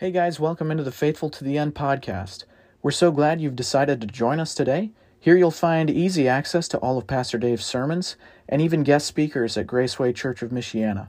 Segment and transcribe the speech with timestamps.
[0.00, 2.44] Hey guys, welcome into the Faithful to the End podcast.
[2.82, 4.92] We're so glad you've decided to join us today.
[5.18, 8.14] Here you'll find easy access to all of Pastor Dave's sermons
[8.48, 11.08] and even guest speakers at Graceway Church of Michiana.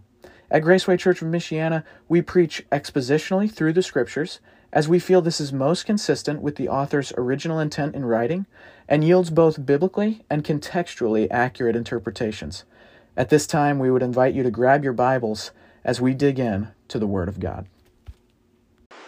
[0.50, 4.40] At Graceway Church of Michiana, we preach expositionally through the scriptures
[4.74, 8.48] as we feel this is most consistent with the author's original intent in writing
[8.88, 12.64] and yields both biblically and contextually accurate interpretations.
[13.16, 15.52] At this time, we would invite you to grab your Bibles
[15.84, 17.68] as we dig in to the Word of God.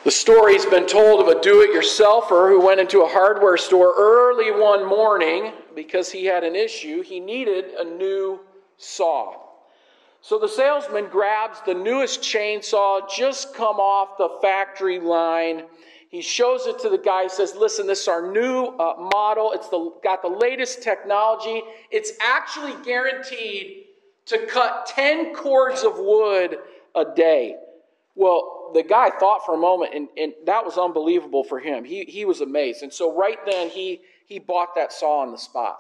[0.04, 3.94] The story's been told of a do it yourselfer who went into a hardware store
[3.96, 7.04] early one morning because he had an issue.
[7.04, 8.40] He needed a new
[8.78, 9.36] saw.
[10.22, 15.66] So the salesman grabs the newest chainsaw, just come off the factory line.
[16.10, 17.28] He shows it to the guy.
[17.28, 19.52] Says, "Listen, this is our new uh, model.
[19.52, 21.62] It's the, got the latest technology.
[21.92, 23.86] It's actually guaranteed
[24.26, 26.58] to cut 10 cords of wood
[26.96, 27.58] a day."
[28.16, 31.84] Well, the guy thought for a moment, and, and that was unbelievable for him.
[31.84, 32.84] He, he was amazed.
[32.84, 35.80] And so right then, he, he bought that saw on the spot.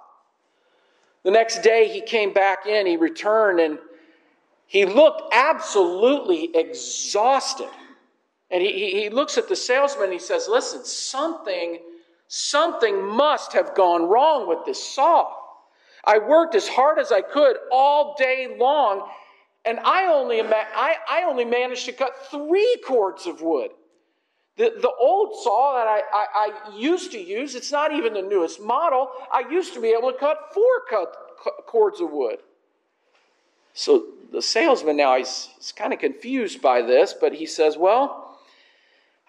[1.24, 3.78] The next day, he came back in, he returned, and
[4.66, 7.70] he looked absolutely exhausted.
[8.50, 11.80] And he, he, looks at the salesman and he says, Listen, something,
[12.28, 15.32] something must have gone wrong with this saw.
[16.04, 19.08] I worked as hard as I could all day long,
[19.66, 23.72] and I only, I, I only managed to cut three cords of wood.
[24.58, 28.22] The, the old saw that I, I, I, used to use, it's not even the
[28.22, 31.16] newest model, I used to be able to cut four cut,
[31.68, 32.40] cords of wood.
[33.74, 38.38] So the salesman now, he's, he's kind of confused by this, but he says, Well,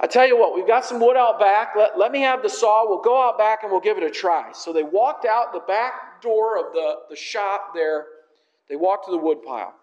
[0.00, 1.74] I tell you what, we've got some wood out back.
[1.76, 2.88] Let, let me have the saw.
[2.88, 4.50] We'll go out back and we'll give it a try.
[4.52, 8.06] So they walked out the back door of the, the shop there.
[8.68, 9.74] They walked to the wood pile.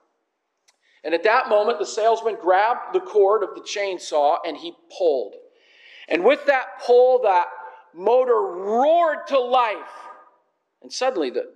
[1.03, 5.35] And at that moment, the salesman grabbed the cord of the chainsaw and he pulled.
[6.09, 7.47] And with that pull, that
[7.93, 9.77] motor roared to life.
[10.81, 11.51] And suddenly, the,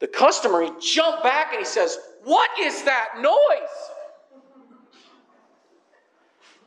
[0.00, 3.34] the customer, he jumped back and he says, What is that noise?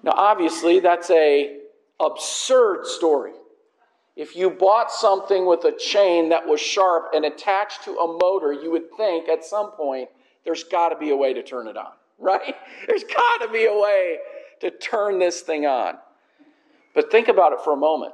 [0.03, 1.57] Now, obviously, that's a
[1.99, 3.33] absurd story.
[4.15, 8.51] If you bought something with a chain that was sharp and attached to a motor,
[8.51, 10.09] you would think at some point
[10.43, 11.91] there's got to be a way to turn it on
[12.23, 12.55] right?
[12.87, 14.17] There's got to be a way
[14.61, 15.95] to turn this thing on.
[16.93, 18.13] But think about it for a moment.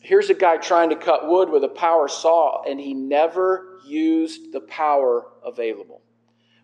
[0.00, 4.52] Here's a guy trying to cut wood with a power saw, and he never used
[4.52, 6.00] the power available.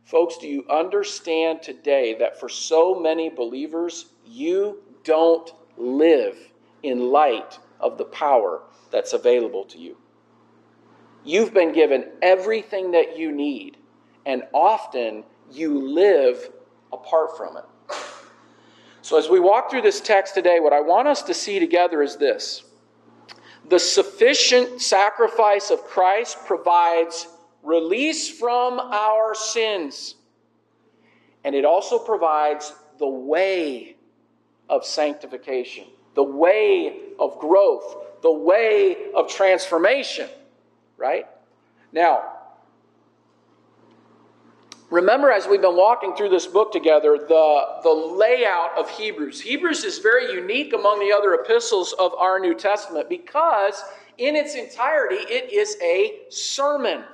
[0.05, 6.37] Folks, do you understand today that for so many believers, you don't live
[6.83, 9.97] in light of the power that's available to you?
[11.25, 13.77] You've been given everything that you need,
[14.25, 16.51] and often you live
[16.93, 17.65] apart from it.
[19.03, 22.03] So, as we walk through this text today, what I want us to see together
[22.03, 22.65] is this
[23.69, 27.27] the sufficient sacrifice of Christ provides
[27.63, 30.17] release from our sins,
[31.45, 33.97] and it also provides the way
[34.69, 40.29] of sanctification, the way of growth, the way of transformation,
[40.97, 41.27] right?
[41.93, 42.40] Now,
[44.91, 49.41] Remember, as we've been walking through this book together, the, the layout of Hebrews.
[49.41, 53.85] Hebrews is very unique among the other epistles of our New Testament because,
[54.19, 57.05] in its entirety, it is a sermon.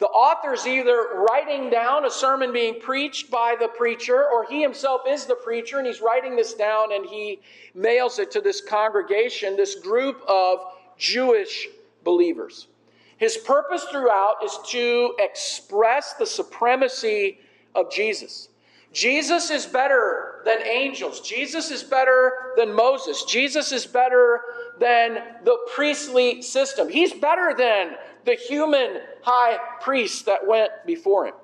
[0.00, 4.60] The author is either writing down a sermon being preached by the preacher, or he
[4.60, 7.40] himself is the preacher and he's writing this down and he
[7.74, 10.58] mails it to this congregation, this group of
[10.98, 11.68] Jewish
[12.02, 12.66] believers.
[13.16, 17.38] His purpose throughout is to express the supremacy
[17.74, 18.48] of Jesus.
[18.92, 21.20] Jesus is better than angels.
[21.20, 23.24] Jesus is better than Moses.
[23.24, 24.40] Jesus is better
[24.78, 26.88] than the priestly system.
[26.88, 31.34] He's better than the human high priest that went before him.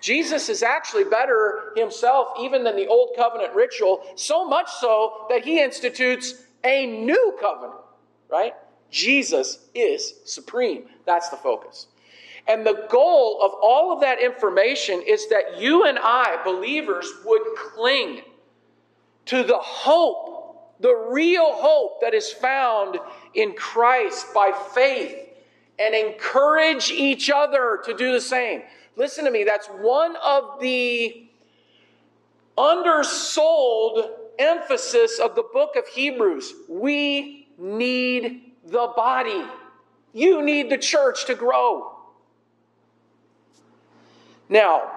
[0.00, 5.44] Jesus is actually better himself even than the old covenant ritual, so much so that
[5.44, 6.34] he institutes
[6.64, 7.80] a new covenant,
[8.30, 8.54] right?
[8.90, 10.84] Jesus is supreme.
[11.04, 11.86] That's the focus.
[12.46, 17.42] And the goal of all of that information is that you and I, believers, would
[17.56, 18.22] cling
[19.26, 22.98] to the hope, the real hope that is found
[23.34, 25.14] in Christ by faith,
[25.78, 28.62] and encourage each other to do the same.
[28.96, 31.28] Listen to me, that's one of the
[32.56, 36.54] undersold emphasis of the book of Hebrews.
[36.68, 39.44] We need the body.
[40.12, 41.96] You need the church to grow.
[44.48, 44.90] Now,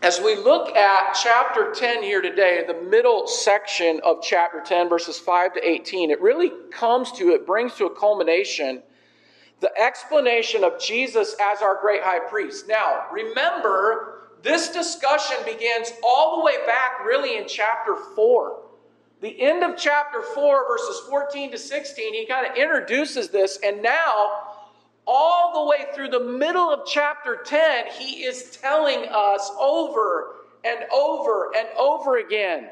[0.00, 5.18] as we look at chapter 10 here today, the middle section of chapter 10, verses
[5.18, 8.82] 5 to 18, it really comes to, it brings to a culmination
[9.60, 12.68] the explanation of Jesus as our great high priest.
[12.68, 18.62] Now, remember, this discussion begins all the way back really in chapter 4.
[19.20, 23.82] The end of chapter 4, verses 14 to 16, he kind of introduces this, and
[23.82, 24.54] now,
[25.06, 30.34] all the way through the middle of chapter 10, he is telling us over
[30.64, 32.68] and over and over again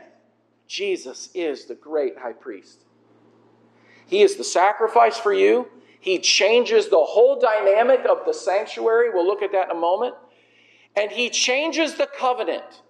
[0.66, 2.84] Jesus is the great high priest.
[4.06, 5.68] He is the sacrifice for you.
[6.00, 9.10] He changes the whole dynamic of the sanctuary.
[9.10, 10.14] We'll look at that in a moment.
[10.96, 12.82] And he changes the covenant.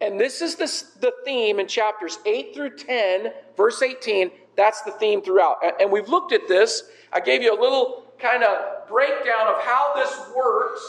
[0.00, 0.66] And this is the,
[1.00, 4.30] the theme in chapters 8 through 10, verse 18.
[4.56, 5.56] That's the theme throughout.
[5.80, 6.84] And we've looked at this.
[7.12, 10.80] I gave you a little kind of breakdown of how this works.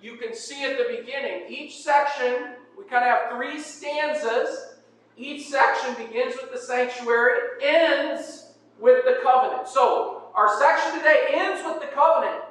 [0.00, 1.44] You can see at the beginning.
[1.48, 4.74] Each section, we kind of have three stanzas.
[5.16, 9.68] Each section begins with the sanctuary, ends with the covenant.
[9.68, 12.42] So, our section today ends with the covenant.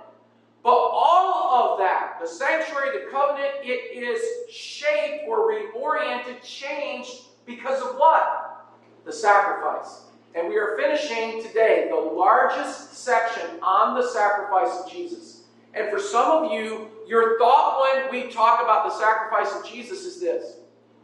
[0.63, 7.11] But all of that, the sanctuary, the covenant, it is shaped or reoriented, changed
[7.45, 8.65] because of what?
[9.03, 10.03] The sacrifice.
[10.35, 15.43] And we are finishing today the largest section on the sacrifice of Jesus.
[15.73, 20.05] And for some of you, your thought when we talk about the sacrifice of Jesus
[20.05, 20.57] is this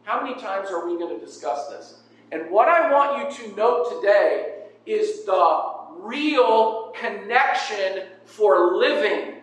[0.03, 1.99] How many times are we going to discuss this?
[2.31, 9.38] And what I want you to note today is the real connection for living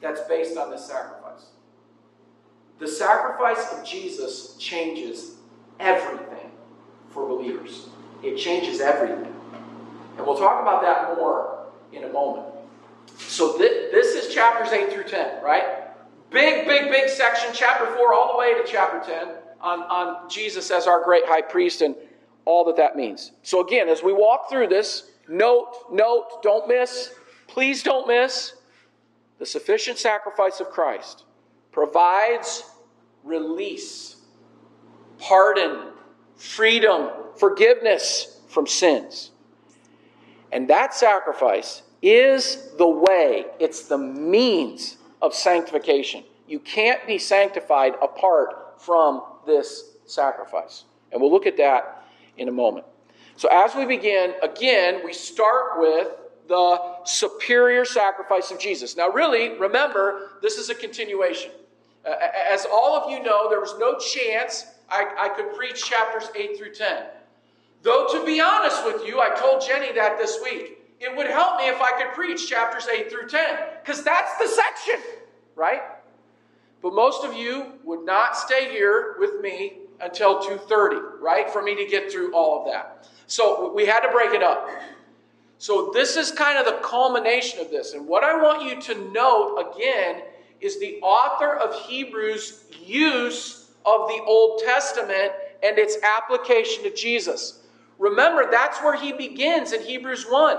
[0.00, 1.46] that's based on the sacrifice.
[2.78, 5.36] The sacrifice of Jesus changes
[5.80, 6.50] everything
[7.10, 7.88] for believers.
[8.22, 9.34] It changes everything.
[10.16, 12.46] And we'll talk about that more in a moment.
[13.16, 15.88] So th- this is chapters 8 through 10, right?
[16.30, 19.28] Big, big, big section, chapter 4 all the way to chapter 10
[19.60, 21.96] on, on Jesus as our great high priest and
[22.44, 23.32] all that that means.
[23.42, 27.12] So again, as we walk through this, note, note, don't miss,
[27.48, 28.54] please don't miss
[29.38, 31.24] the sufficient sacrifice of Christ
[31.72, 32.64] provides
[33.24, 34.16] release,
[35.18, 35.92] pardon,
[36.36, 39.30] freedom, forgiveness from sins.
[40.50, 46.24] And that sacrifice is the way, it's the means of sanctification.
[46.46, 50.84] You can't be sanctified apart from this sacrifice.
[51.12, 52.06] And we'll look at that
[52.36, 52.86] in a moment.
[53.36, 56.08] So, as we begin, again, we start with
[56.48, 58.96] the superior sacrifice of Jesus.
[58.96, 61.50] Now, really, remember, this is a continuation.
[62.06, 62.14] Uh,
[62.50, 66.56] as all of you know, there was no chance I, I could preach chapters 8
[66.56, 67.04] through 10.
[67.82, 70.74] Though, to be honest with you, I told Jenny that this week.
[71.00, 74.48] It would help me if I could preach chapters 8 through 10, because that's the
[74.48, 75.00] section,
[75.54, 75.82] right?
[76.82, 81.50] But most of you would not stay here with me until 2:30, right?
[81.50, 83.08] For me to get through all of that.
[83.26, 84.68] So we had to break it up.
[85.58, 87.92] So, this is kind of the culmination of this.
[87.92, 90.22] And what I want you to note again
[90.60, 95.32] is the author of Hebrews' use of the Old Testament
[95.62, 97.62] and its application to Jesus.
[97.98, 100.56] Remember, that's where he begins in Hebrews 1.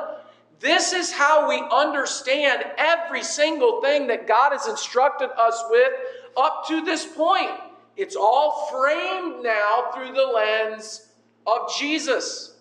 [0.60, 5.94] This is how we understand every single thing that God has instructed us with
[6.36, 7.52] up to this point.
[7.96, 11.08] It's all framed now through the lens
[11.48, 12.58] of Jesus.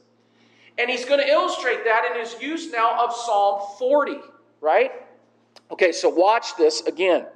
[0.78, 4.18] And he's going to illustrate that in his use now of Psalm 40,
[4.60, 4.92] right?
[5.70, 7.26] Okay, so watch this again.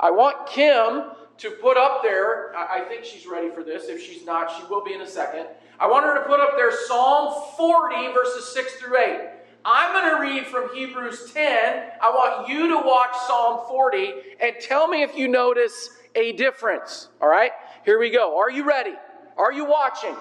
[0.00, 3.84] I want Kim to put up there, I think she's ready for this.
[3.84, 5.46] If she's not, she will be in a second.
[5.78, 9.20] I want her to put up there Psalm 40, verses 6 through 8.
[9.64, 11.90] I'm going to read from Hebrews 10.
[12.02, 17.08] I want you to watch Psalm 40 and tell me if you notice a difference.
[17.20, 17.52] All right?
[17.84, 18.38] Here we go.
[18.38, 18.94] Are you ready?
[19.36, 20.16] Are you watching?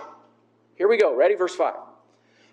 [0.75, 1.15] Here we go.
[1.15, 1.35] Ready?
[1.35, 1.73] Verse 5.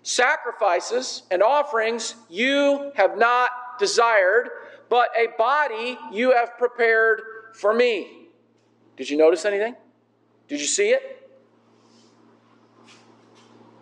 [0.05, 4.49] Sacrifices and offerings you have not desired,
[4.87, 7.23] but a body you have prepared
[7.55, 8.27] for me.
[8.97, 9.75] Did you notice anything?
[10.47, 11.27] Did you see it?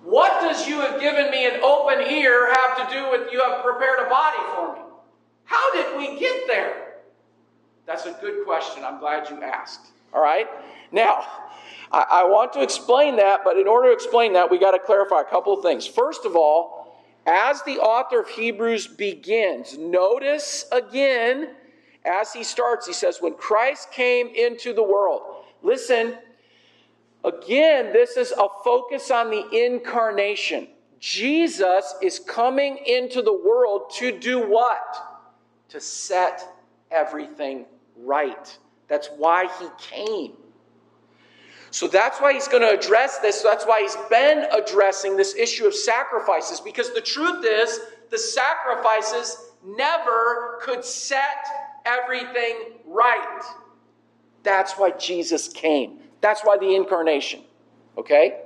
[0.03, 3.61] What does you have given me an open ear have to do with you have
[3.61, 4.81] prepared a body for me?
[5.43, 6.99] How did we get there?
[7.85, 8.85] That's a good question.
[8.85, 9.87] I'm glad you asked.
[10.13, 10.47] All right?
[10.91, 11.25] Now,
[11.91, 14.79] I, I want to explain that, but in order to explain that, we got to
[14.79, 15.85] clarify a couple of things.
[15.85, 16.83] First of all,
[17.25, 21.51] as the author of Hebrews begins, notice again,
[22.05, 25.21] as he starts, he says, When Christ came into the world,
[25.61, 26.17] listen,
[27.23, 30.67] again, this is a focus on the incarnation.
[30.99, 34.81] Jesus is coming into the world to do what?
[35.69, 36.43] To set
[36.91, 37.65] everything
[37.97, 38.57] right.
[38.93, 40.33] That's why he came.
[41.71, 43.41] So that's why he's going to address this.
[43.41, 47.79] That's why he's been addressing this issue of sacrifices, because the truth is,
[48.11, 51.47] the sacrifices never could set
[51.87, 53.41] everything right.
[54.43, 55.97] That's why Jesus came.
[56.21, 57.41] That's why the incarnation.
[57.97, 58.41] Okay?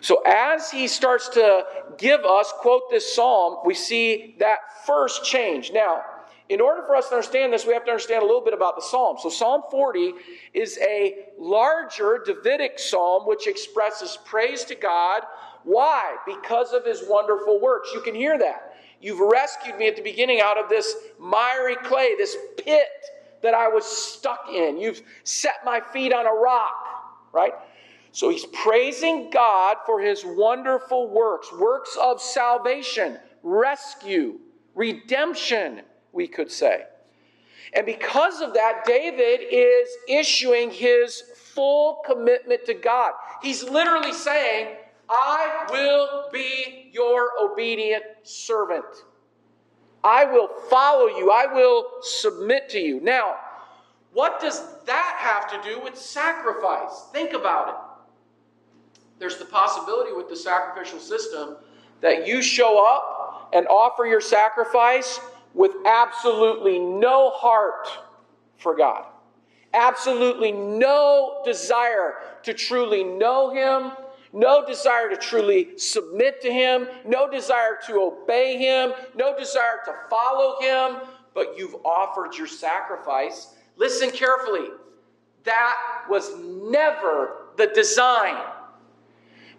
[0.00, 1.62] So as he starts to
[1.98, 5.70] give us, quote this psalm, we see that first change.
[5.72, 6.02] Now,
[6.48, 8.76] in order for us to understand this, we have to understand a little bit about
[8.76, 9.16] the psalm.
[9.20, 10.14] So, Psalm 40
[10.54, 15.22] is a larger Davidic psalm which expresses praise to God.
[15.64, 16.16] Why?
[16.26, 17.90] Because of his wonderful works.
[17.92, 18.76] You can hear that.
[19.00, 22.88] You've rescued me at the beginning out of this miry clay, this pit
[23.42, 24.78] that I was stuck in.
[24.78, 26.74] You've set my feet on a rock,
[27.32, 27.52] right?
[28.12, 34.40] So he's praising God for his wonderful works, works of salvation, rescue,
[34.74, 36.84] redemption, we could say.
[37.74, 41.22] And because of that, David is issuing his
[41.54, 43.12] full commitment to God.
[43.42, 44.76] He's literally saying,
[45.10, 48.84] I will be your obedient servant.
[50.04, 51.30] I will follow you.
[51.30, 53.00] I will submit to you.
[53.00, 53.36] Now,
[54.12, 57.06] what does that have to do with sacrifice?
[57.12, 57.74] Think about it.
[59.18, 61.56] There's the possibility with the sacrificial system
[62.00, 65.20] that you show up and offer your sacrifice
[65.58, 67.88] with absolutely no heart
[68.58, 69.06] for God,
[69.74, 73.90] absolutely no desire to truly know Him,
[74.32, 79.94] no desire to truly submit to Him, no desire to obey Him, no desire to
[80.08, 81.00] follow Him,
[81.34, 83.56] but you've offered your sacrifice.
[83.76, 84.68] Listen carefully.
[85.42, 85.76] That
[86.08, 88.44] was never the design.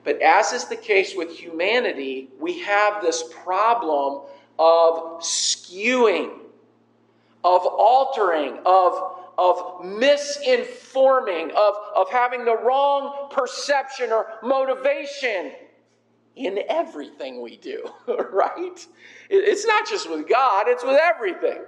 [0.05, 4.21] But as is the case with humanity, we have this problem
[4.59, 6.31] of skewing,
[7.45, 15.53] of altering, of, of misinforming, of, of having the wrong perception or motivation
[16.35, 17.89] in everything we do,
[18.31, 18.85] right?
[19.29, 21.61] It's not just with God, it's with everything.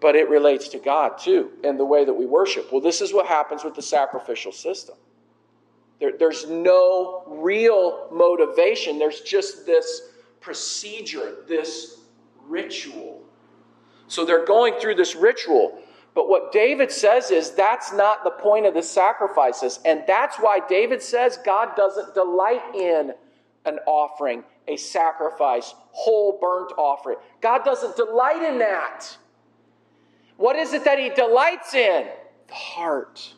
[0.00, 2.70] But it relates to God too, and the way that we worship.
[2.70, 4.96] Well, this is what happens with the sacrificial system.
[6.00, 10.09] There, there's no real motivation, there's just this
[10.40, 12.00] procedure, this
[12.46, 13.22] ritual.
[14.08, 15.78] So they're going through this ritual.
[16.14, 19.78] But what David says is that's not the point of the sacrifices.
[19.84, 23.12] And that's why David says God doesn't delight in
[23.64, 27.18] an offering, a sacrifice, whole burnt offering.
[27.40, 29.06] God doesn't delight in that.
[30.36, 32.08] What is it that he delights in?
[32.48, 33.34] The heart.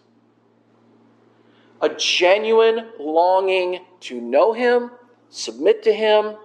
[1.83, 4.93] A genuine longing to know him,
[5.29, 6.37] submit to him,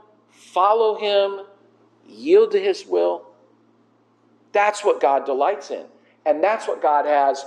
[0.57, 1.45] follow Him,
[2.07, 3.27] yield to His will.
[4.53, 5.85] That's what God delights in.
[6.25, 7.45] And that's what God has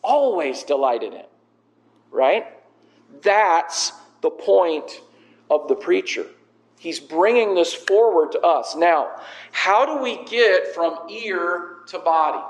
[0.00, 1.24] always delighted in.
[2.12, 2.46] Right?
[3.20, 3.90] That's
[4.20, 5.00] the point
[5.50, 6.24] of the preacher.
[6.78, 8.76] He's bringing this forward to us.
[8.76, 9.10] Now,
[9.50, 12.44] how do we get from ear to body?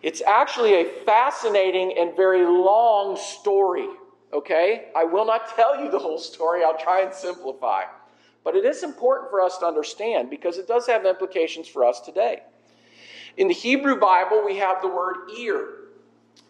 [0.00, 3.88] It's actually a fascinating and very long story,
[4.32, 4.86] okay?
[4.96, 7.82] I will not tell you the whole story, I'll try and simplify.
[8.48, 12.00] But it is important for us to understand because it does have implications for us
[12.00, 12.44] today.
[13.36, 15.68] In the Hebrew Bible, we have the word ear.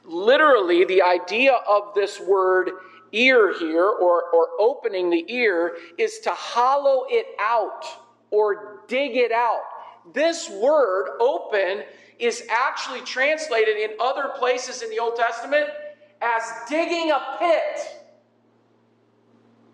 [0.05, 2.71] Literally, the idea of this word
[3.11, 7.85] ear here, or, or opening the ear, is to hollow it out
[8.31, 9.63] or dig it out.
[10.15, 11.83] This word, open,
[12.21, 15.69] is actually translated in other places in the Old Testament
[16.23, 18.05] as digging a pit.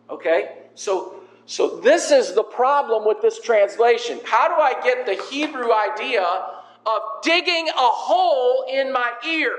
[0.09, 0.61] Okay?
[0.75, 1.14] So
[1.47, 4.19] so, this is the problem with this translation.
[4.25, 9.55] How do I get the Hebrew idea of digging a hole in my ear?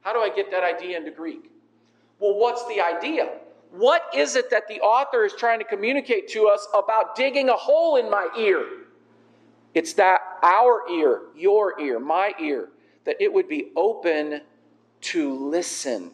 [0.00, 1.50] How do I get that idea into Greek?
[2.18, 3.28] Well, what's the idea?
[3.72, 7.56] What is it that the author is trying to communicate to us about digging a
[7.56, 8.64] hole in my ear?
[9.74, 12.70] It's that our ear, your ear, my ear,
[13.04, 14.40] that it would be open
[15.02, 16.12] to listen.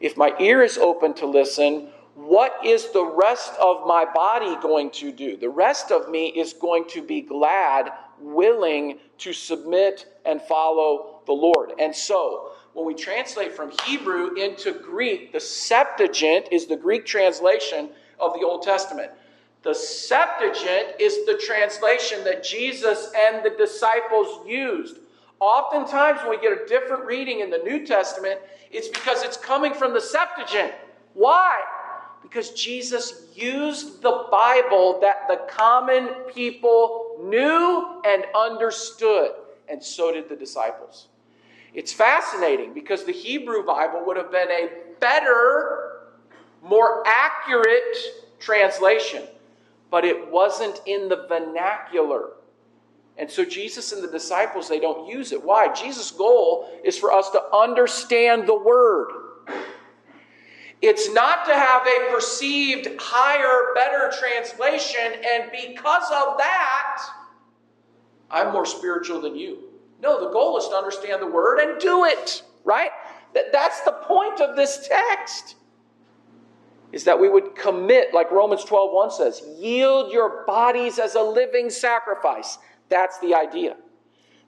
[0.00, 4.90] If my ear is open to listen, what is the rest of my body going
[4.92, 5.36] to do?
[5.36, 7.90] The rest of me is going to be glad,
[8.20, 11.72] willing to submit and follow the Lord.
[11.78, 17.90] And so, when we translate from Hebrew into Greek, the Septuagint is the Greek translation
[18.20, 19.10] of the Old Testament.
[19.62, 24.98] The Septuagint is the translation that Jesus and the disciples used.
[25.40, 28.40] Oftentimes, when we get a different reading in the New Testament,
[28.70, 30.72] it's because it's coming from the Septuagint.
[31.14, 31.60] Why?
[32.24, 39.32] Because Jesus used the Bible that the common people knew and understood,
[39.68, 41.08] and so did the disciples.
[41.74, 46.00] It's fascinating because the Hebrew Bible would have been a better,
[46.62, 47.98] more accurate
[48.40, 49.24] translation.
[49.90, 52.30] But it wasn't in the vernacular.
[53.18, 55.44] And so Jesus and the disciples, they don't use it.
[55.44, 55.72] Why?
[55.72, 59.08] Jesus' goal is for us to understand the word.
[60.86, 67.06] It's not to have a perceived higher, better translation, and because of that,
[68.30, 69.70] I'm more spiritual than you.
[70.02, 72.90] No, the goal is to understand the word and do it, right?
[73.50, 75.56] That's the point of this text.
[76.92, 81.22] Is that we would commit, like Romans 12 1 says, yield your bodies as a
[81.22, 82.58] living sacrifice.
[82.90, 83.76] That's the idea.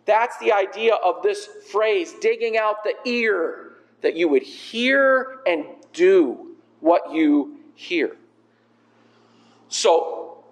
[0.04, 5.64] That's the idea of this phrase, digging out the ear, that you would hear and
[5.96, 8.16] do what you hear.
[9.68, 10.44] So,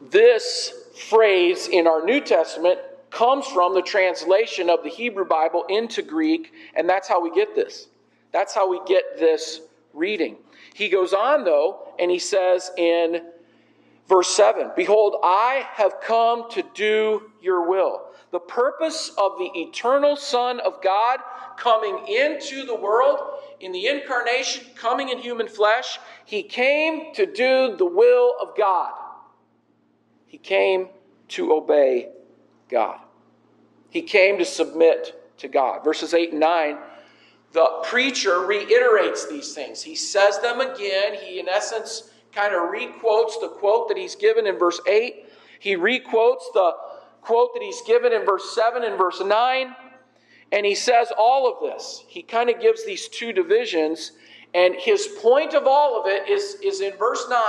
[0.00, 0.72] this
[1.08, 2.78] phrase in our New Testament
[3.10, 7.54] comes from the translation of the Hebrew Bible into Greek, and that's how we get
[7.54, 7.88] this.
[8.32, 9.60] That's how we get this
[9.92, 10.36] reading.
[10.74, 13.22] He goes on, though, and he says in
[14.08, 18.02] verse 7 Behold, I have come to do your will.
[18.32, 21.20] The purpose of the eternal Son of God
[21.56, 23.20] coming into the world
[23.64, 28.92] in the incarnation, coming in human flesh, he came to do the will of God.
[30.26, 30.90] He came
[31.28, 32.10] to obey
[32.68, 33.00] God.
[33.88, 35.82] He came to submit to God.
[35.82, 36.76] Verses 8 and 9,
[37.52, 39.80] the preacher reiterates these things.
[39.80, 41.14] He says them again.
[41.14, 45.26] He, in essence, kind of requotes the quote that he's given in verse 8.
[45.58, 46.72] He requotes the
[47.22, 49.74] quote that he's given in verse 7 and verse 9.
[50.54, 52.04] And he says all of this.
[52.06, 54.12] He kind of gives these two divisions.
[54.54, 57.40] And his point of all of it is, is in verse 9.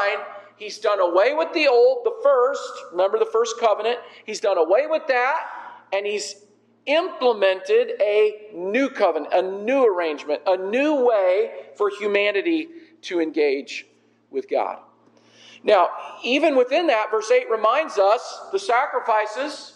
[0.57, 3.99] He's done away with the old, the first, remember the first covenant.
[4.25, 5.37] He's done away with that,
[5.93, 6.45] and he's
[6.87, 12.69] implemented a new covenant, a new arrangement, a new way for humanity
[13.03, 13.85] to engage
[14.31, 14.79] with God.
[15.63, 15.89] Now,
[16.23, 19.74] even within that, verse 8 reminds us the sacrifices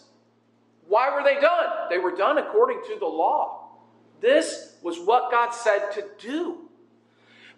[0.89, 1.67] why were they done?
[1.89, 3.69] They were done according to the law.
[4.19, 6.69] This was what God said to do.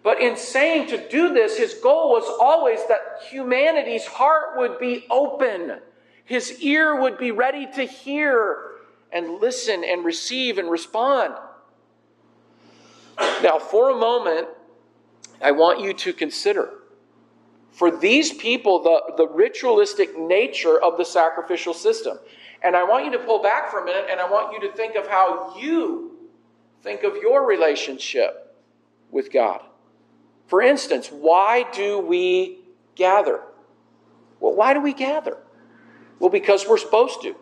[0.04, 5.06] But in saying to do this, his goal was always that humanity's heart would be
[5.10, 5.80] open,
[6.26, 8.72] his ear would be ready to hear
[9.12, 11.34] and listen and receive and respond.
[13.44, 14.48] Now, for a moment,
[15.42, 16.70] I want you to consider
[17.72, 22.20] for these people the, the ritualistic nature of the sacrificial system.
[22.64, 24.76] And I want you to pull back for a minute and I want you to
[24.76, 26.12] think of how you
[26.84, 28.56] think of your relationship
[29.10, 29.62] with God.
[30.48, 32.60] For instance, why do we
[32.96, 33.42] gather?
[34.40, 35.38] Well, why do we gather?
[36.20, 37.36] Well, because we're supposed to.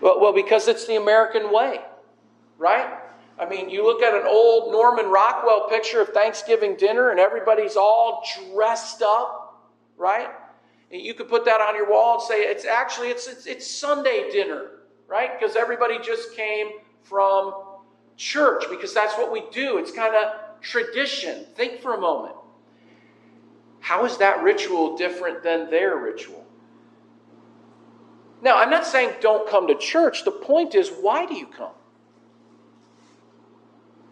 [0.00, 1.80] Well, because it's the American way,
[2.58, 2.98] right?
[3.38, 7.76] I mean, you look at an old Norman Rockwell picture of Thanksgiving dinner and everybody's
[7.76, 10.28] all dressed up, right?
[10.90, 14.28] You could put that on your wall and say it's actually it's it's, it's Sunday
[14.32, 14.70] dinner,
[15.06, 15.38] right?
[15.38, 16.68] Because everybody just came
[17.02, 17.54] from
[18.16, 19.78] church because that's what we do.
[19.78, 21.46] It's kind of tradition.
[21.54, 22.34] Think for a moment.
[23.80, 26.44] How is that ritual different than their ritual?
[28.42, 30.24] Now, I'm not saying don't come to church.
[30.24, 31.72] The point is, why do you come?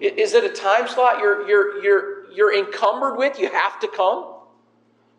[0.01, 3.39] Is it a time slot you're, you're, you're, you're encumbered with?
[3.39, 4.35] You have to come?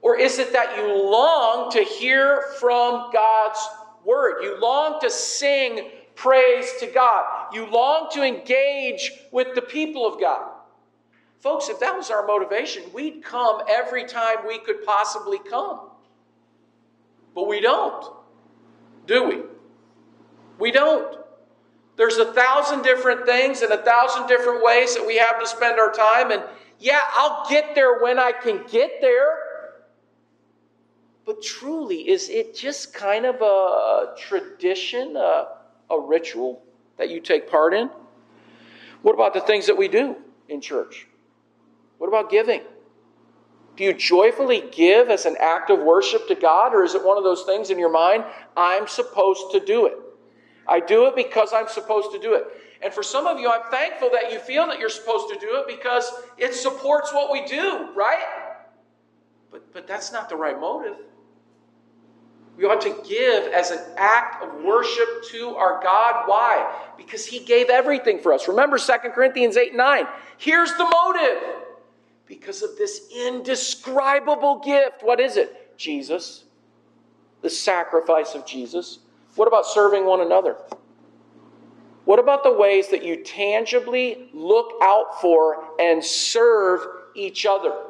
[0.01, 3.59] Or is it that you long to hear from God's
[4.05, 4.41] word?
[4.41, 7.53] You long to sing praise to God.
[7.53, 10.51] You long to engage with the people of God.
[11.39, 15.79] Folks, if that was our motivation, we'd come every time we could possibly come.
[17.33, 18.13] But we don't,
[19.05, 19.41] do we?
[20.57, 21.17] We don't.
[21.95, 25.79] There's a thousand different things and a thousand different ways that we have to spend
[25.79, 26.31] our time.
[26.31, 26.43] And
[26.79, 29.37] yeah, I'll get there when I can get there.
[31.29, 35.49] But truly, is it just kind of a tradition, a,
[35.91, 36.63] a ritual
[36.97, 37.91] that you take part in?
[39.03, 40.15] What about the things that we do
[40.47, 41.07] in church?
[41.99, 42.61] What about giving?
[43.77, 47.15] Do you joyfully give as an act of worship to God, or is it one
[47.15, 48.23] of those things in your mind,
[48.57, 49.99] I'm supposed to do it?
[50.67, 52.45] I do it because I'm supposed to do it.
[52.81, 55.57] And for some of you, I'm thankful that you feel that you're supposed to do
[55.57, 58.23] it because it supports what we do, right?
[59.51, 60.95] But, but that's not the right motive.
[62.59, 66.23] We ought to give as an act of worship to our God.
[66.25, 66.77] Why?
[66.97, 68.49] Because He gave everything for us.
[68.49, 70.05] Remember 2 Corinthians 8 9.
[70.37, 71.41] Here's the motive.
[72.25, 75.03] Because of this indescribable gift.
[75.03, 75.77] What is it?
[75.77, 76.43] Jesus.
[77.41, 78.99] The sacrifice of Jesus.
[79.35, 80.57] What about serving one another?
[82.03, 86.81] What about the ways that you tangibly look out for and serve
[87.15, 87.88] each other?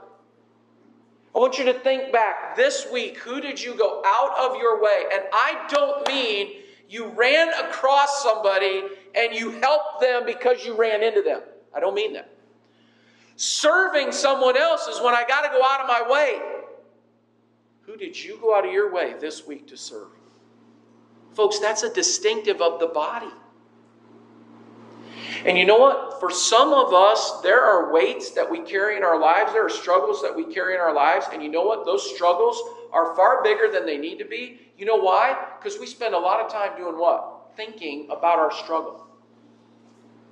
[1.35, 3.17] I want you to think back this week.
[3.19, 5.03] Who did you go out of your way?
[5.13, 8.83] And I don't mean you ran across somebody
[9.15, 11.41] and you helped them because you ran into them.
[11.75, 12.33] I don't mean that.
[13.35, 16.41] Serving someone else is when I got to go out of my way.
[17.81, 20.09] Who did you go out of your way this week to serve?
[21.33, 23.31] Folks, that's a distinctive of the body.
[25.45, 26.19] And you know what?
[26.19, 29.69] For some of us, there are weights that we carry in our lives, there are
[29.69, 31.27] struggles that we carry in our lives.
[31.31, 31.85] And you know what?
[31.85, 34.59] Those struggles are far bigger than they need to be.
[34.77, 35.37] You know why?
[35.57, 37.51] Because we spend a lot of time doing what?
[37.55, 39.05] Thinking about our struggle.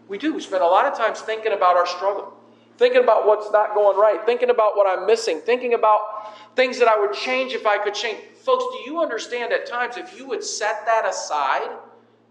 [0.08, 0.34] We do.
[0.34, 2.34] We spend a lot of times thinking about our struggle,
[2.78, 6.88] thinking about what's not going right, thinking about what I'm missing, thinking about things that
[6.88, 8.20] I would change if I could change.
[8.44, 11.70] Folks, do you understand at times if you would set that aside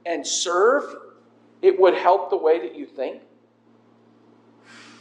[0.07, 0.85] and serve,
[1.62, 3.23] it would help the way that you think?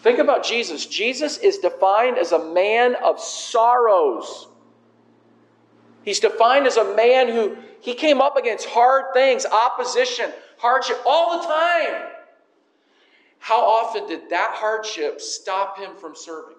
[0.02, 0.86] Think about Jesus.
[0.86, 4.48] Jesus is defined as a man of sorrows.
[6.04, 11.42] He's defined as a man who he came up against hard things, opposition, hardship all
[11.42, 12.12] the time.
[13.40, 16.58] How often did that hardship stop him from serving?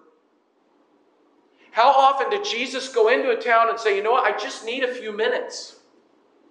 [1.71, 4.65] How often did Jesus go into a town and say, you know what, I just
[4.65, 5.76] need a few minutes?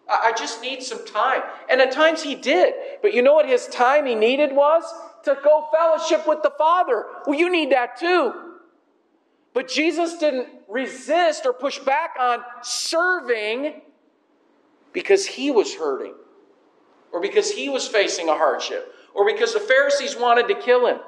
[0.08, 1.42] I just need some time.
[1.68, 2.74] And at times he did.
[3.02, 4.84] But you know what his time he needed was?
[5.24, 7.06] To go fellowship with the Father.
[7.26, 8.32] Well, you need that too.
[9.52, 13.80] But Jesus didn't resist or push back on serving
[14.92, 16.14] because he was hurting
[17.12, 20.98] or because he was facing a hardship or because the Pharisees wanted to kill him.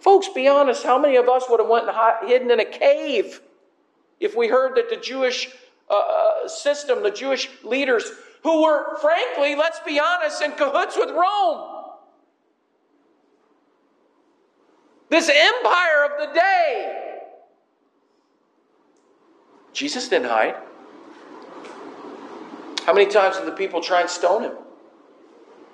[0.00, 3.40] Folks, be honest, how many of us would have went and hidden in a cave
[4.20, 5.50] if we heard that the Jewish
[5.94, 8.10] uh, system, the Jewish leaders,
[8.42, 11.70] who were, frankly, let's be honest, in cahoots with Rome.
[15.08, 17.00] This empire of the day.
[19.72, 20.56] Jesus didn't hide.
[22.84, 24.52] How many times did the people try and stone him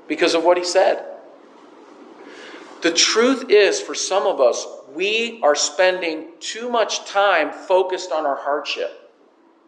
[0.08, 1.04] because of what he said?
[2.82, 8.24] The truth is, for some of us, we are spending too much time focused on
[8.26, 8.99] our hardship.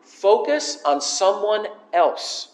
[0.03, 2.49] Focus on someone else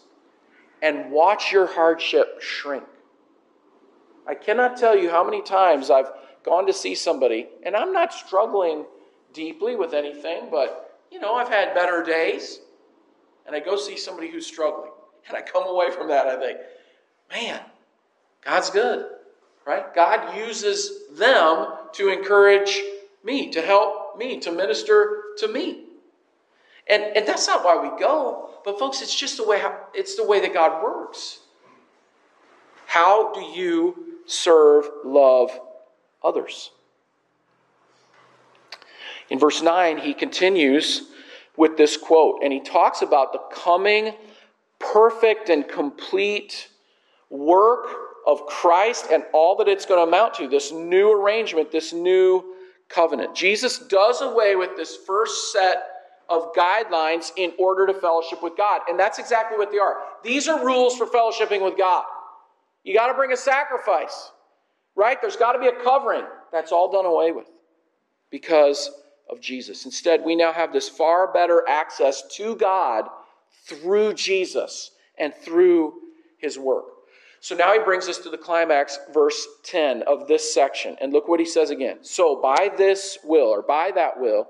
[0.82, 2.84] and watch your hardship shrink.
[4.26, 6.10] I cannot tell you how many times I've
[6.44, 8.84] gone to see somebody, and I'm not struggling
[9.32, 12.60] deeply with anything, but you know, I've had better days,
[13.46, 14.90] and I go see somebody who's struggling,
[15.26, 16.58] and I come away from that, I think,
[17.30, 17.60] man,
[18.44, 19.06] God's good
[19.68, 19.94] right?
[19.94, 22.80] God uses them to encourage
[23.22, 25.84] me, to help me, to minister to me.
[26.88, 29.62] And, and that's not why we go, but folks, it's just the way
[29.94, 31.40] it's the way that God works.
[32.86, 35.50] How do you serve, love
[36.24, 36.70] others?
[39.28, 41.08] In verse 9, he continues
[41.56, 44.14] with this quote, and he talks about the coming
[44.78, 46.68] perfect and complete
[47.28, 47.88] work
[48.26, 52.54] of Christ and all that it's going to amount to, this new arrangement, this new
[52.88, 53.34] covenant.
[53.34, 55.97] Jesus does away with this first set
[56.28, 58.82] of guidelines in order to fellowship with God.
[58.88, 59.96] And that's exactly what they are.
[60.22, 62.04] These are rules for fellowshipping with God.
[62.84, 64.30] You got to bring a sacrifice,
[64.94, 65.20] right?
[65.20, 66.24] There's got to be a covering.
[66.52, 67.46] That's all done away with
[68.30, 68.90] because
[69.30, 69.84] of Jesus.
[69.84, 73.06] Instead, we now have this far better access to God
[73.66, 75.94] through Jesus and through
[76.38, 76.84] his work.
[77.40, 80.96] So now he brings us to the climax, verse 10 of this section.
[81.00, 81.98] And look what he says again.
[82.02, 84.48] So by this will, or by that will,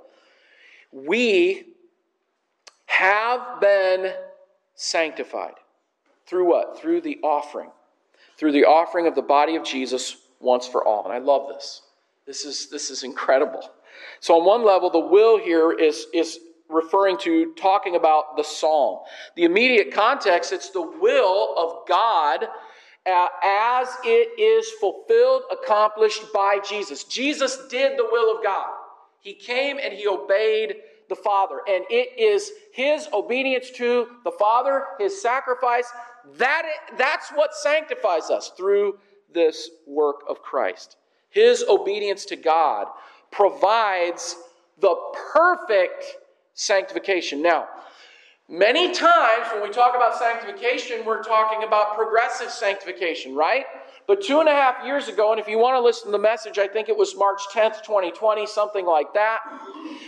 [0.92, 1.66] we
[2.86, 4.12] have been
[4.74, 5.54] sanctified.
[6.26, 6.80] Through what?
[6.80, 7.70] Through the offering.
[8.36, 11.04] Through the offering of the body of Jesus once for all.
[11.04, 11.82] And I love this.
[12.26, 13.62] This is, this is incredible.
[14.20, 19.00] So, on one level, the will here is, is referring to talking about the psalm.
[19.36, 22.46] The immediate context, it's the will of God
[23.06, 27.04] uh, as it is fulfilled, accomplished by Jesus.
[27.04, 28.68] Jesus did the will of God.
[29.28, 30.76] He came and he obeyed
[31.10, 31.60] the Father.
[31.68, 35.86] And it is his obedience to the Father, his sacrifice,
[36.38, 36.62] that
[36.96, 38.98] that's what sanctifies us through
[39.34, 40.96] this work of Christ.
[41.28, 42.86] His obedience to God
[43.30, 44.34] provides
[44.80, 44.96] the
[45.34, 46.06] perfect
[46.54, 47.42] sanctification.
[47.42, 47.68] Now,
[48.50, 53.66] Many times when we talk about sanctification, we're talking about progressive sanctification, right?
[54.06, 56.18] But two and a half years ago, and if you want to listen to the
[56.18, 59.40] message, I think it was March 10th, 2020, something like that,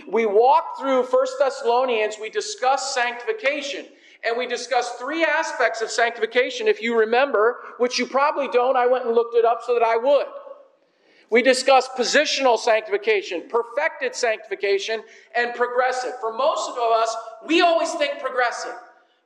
[0.09, 3.85] we walked through First Thessalonians, we discussed sanctification.
[4.22, 8.76] And we discussed three aspects of sanctification, if you remember, which you probably don't.
[8.76, 10.26] I went and looked it up so that I would.
[11.30, 15.02] We discussed positional sanctification, perfected sanctification,
[15.36, 16.12] and progressive.
[16.20, 17.16] For most of us,
[17.46, 18.74] we always think progressive.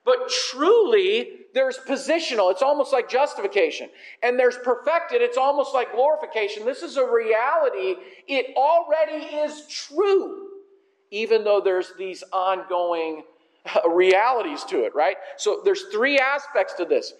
[0.04, 2.50] But truly, there's positional.
[2.50, 3.88] It's almost like justification.
[4.22, 5.22] And there's perfected.
[5.22, 6.66] It's almost like glorification.
[6.66, 7.94] This is a reality.
[8.28, 10.48] It already is true,
[11.10, 13.24] even though there's these ongoing
[13.88, 15.16] realities to it, right?
[15.38, 17.14] So there's three aspects to this.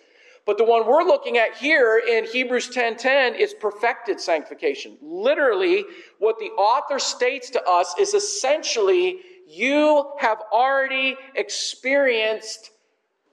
[0.47, 4.99] But the one we're looking at here in Hebrews 10:10 is perfected sanctification.
[5.01, 5.87] Literally,
[6.19, 12.71] what the author states to us is essentially you have already experienced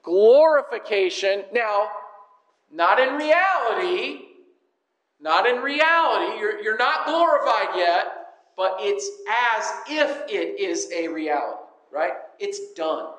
[0.04, 1.44] glorification.
[1.52, 1.90] Now,
[2.72, 4.28] not in reality,
[5.20, 8.08] not in reality, you're, you're not glorified yet,
[8.56, 12.14] but it's as if it is a reality, right?
[12.40, 13.14] It's done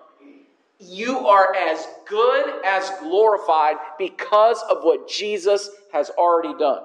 [0.78, 6.82] you are as good as glorified because of what Jesus has already done.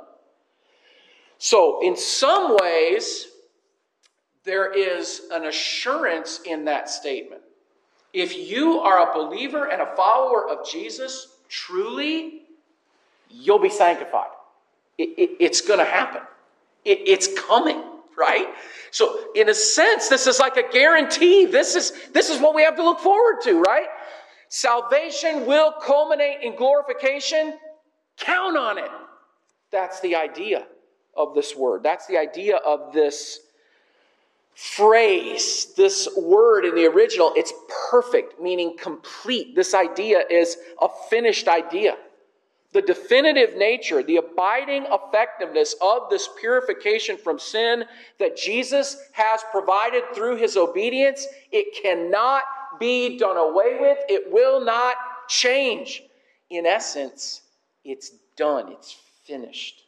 [1.40, 3.28] So, in some ways,
[4.44, 7.42] there is an assurance in that statement.
[8.14, 12.44] If you are a believer and a follower of Jesus, truly,
[13.30, 14.30] you'll be sanctified.
[14.98, 16.22] It, it, it's going to happen,
[16.86, 17.84] it, it's coming
[18.18, 18.48] right?
[18.92, 21.46] So in a sense, this is like a guarantee.
[21.46, 23.88] This is, this is what we have to look forward to, right?
[24.50, 27.58] Salvation will culminate in glorification.
[28.18, 28.90] Count on it.
[29.72, 30.66] That's the idea
[31.16, 31.84] of this word.
[31.84, 33.40] That's the idea of this
[34.56, 37.34] phrase, this word in the original.
[37.36, 37.54] It's
[37.92, 39.56] perfect, meaning complete.
[39.56, 41.98] This idea is a finished idea
[42.74, 47.86] the definitive nature, the abiding effectiveness of this purification from sin
[48.20, 52.44] that Jesus has provided through his obedience, it cannot
[52.80, 53.98] be done away with.
[54.10, 54.96] It will not
[55.28, 56.04] change.
[56.50, 57.42] In essence,
[57.84, 59.84] it's done, it's finished.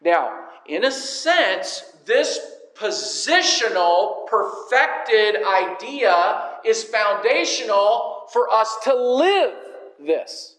[0.00, 2.40] Now, in a sense, this
[2.74, 9.54] positional, perfected idea is foundational for us to live
[10.00, 10.56] this.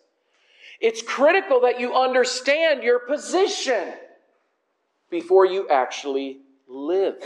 [0.83, 3.93] It's critical that you understand your position
[5.09, 7.23] before you actually live.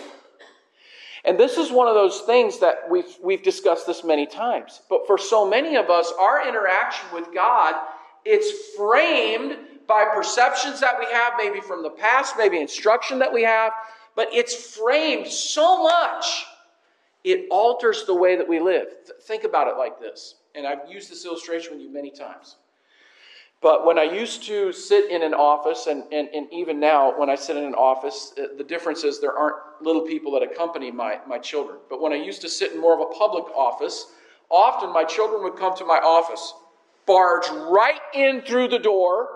[1.26, 4.84] And this is one of those things that we've, we've discussed this many times.
[4.92, 7.74] But for so many of us, our interaction with God,
[8.24, 13.42] it's framed by perceptions that we have, maybe from the past, maybe instruction that we
[13.42, 13.72] have,
[14.16, 16.46] but it's framed so much,
[17.24, 18.86] it alters the way that we live.
[19.24, 20.36] Think about it like this.
[20.54, 22.58] And I've used this illustration with you many times.
[23.62, 27.30] But when I used to sit in an office, and, and, and even now, when
[27.30, 30.92] I sit in an office, uh, the difference is there aren't little people that accompany
[30.92, 31.80] my, my children.
[31.90, 34.06] But when I used to sit in more of a public office,
[34.52, 36.54] often my children would come to my office,
[37.08, 39.30] barge right in through the door,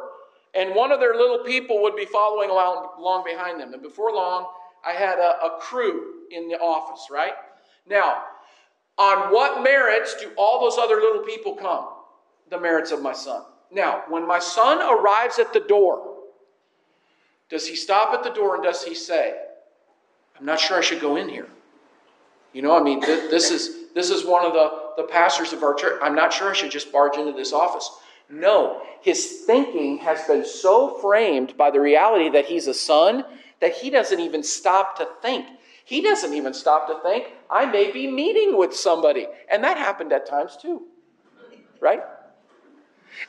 [0.54, 3.74] and one of their little people would be following along, along behind them.
[3.74, 4.48] And before long,
[4.86, 7.34] I had a, a crew in the office, right?
[7.88, 8.22] Now,
[8.98, 11.88] on what merits do all those other little people come?
[12.50, 13.44] The merits of my son.
[13.72, 16.16] Now, when my son arrives at the door,
[17.50, 19.38] does he stop at the door and does he say,
[20.40, 21.48] I'm not sure I should go in here?
[22.54, 25.64] You know, I mean, th- this is this is one of the, the pastors of
[25.64, 26.00] our church.
[26.02, 27.90] I'm not sure I should just barge into this office.
[28.30, 33.26] No, his thinking has been so framed by the reality that he's a son
[33.60, 35.46] that he doesn't even stop to think.
[35.84, 39.28] He doesn't even stop to think, I may be meeting with somebody.
[39.52, 40.84] And that happened at times too,
[41.82, 42.02] right?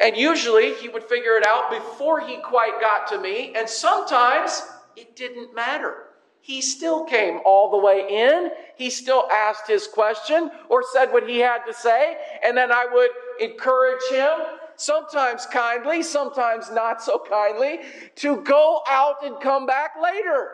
[0.01, 4.63] And usually he would figure it out before he quite got to me, and sometimes
[4.97, 6.05] it didn't matter.
[6.41, 8.51] He still came all the way in.
[8.77, 12.87] He still asked his question or said what he had to say, and then I
[12.93, 14.41] would encourage him,
[14.75, 17.81] sometimes kindly, sometimes not so kindly,
[18.17, 20.51] to go out and come back later.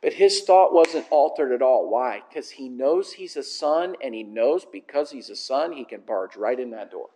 [0.00, 1.88] But his thought wasn't altered at all.
[1.88, 2.22] Why?
[2.28, 6.00] Because he knows he's a son, and he knows because he's a son, he can
[6.00, 7.10] barge right in that door.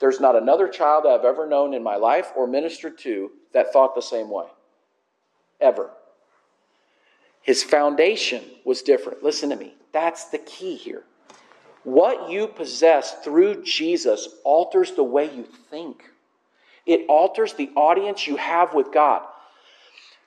[0.00, 3.94] There's not another child I've ever known in my life or ministered to that thought
[3.94, 4.46] the same way.
[5.60, 5.90] Ever.
[7.42, 9.22] His foundation was different.
[9.22, 9.74] Listen to me.
[9.92, 11.04] That's the key here.
[11.84, 16.04] What you possess through Jesus alters the way you think,
[16.86, 19.22] it alters the audience you have with God.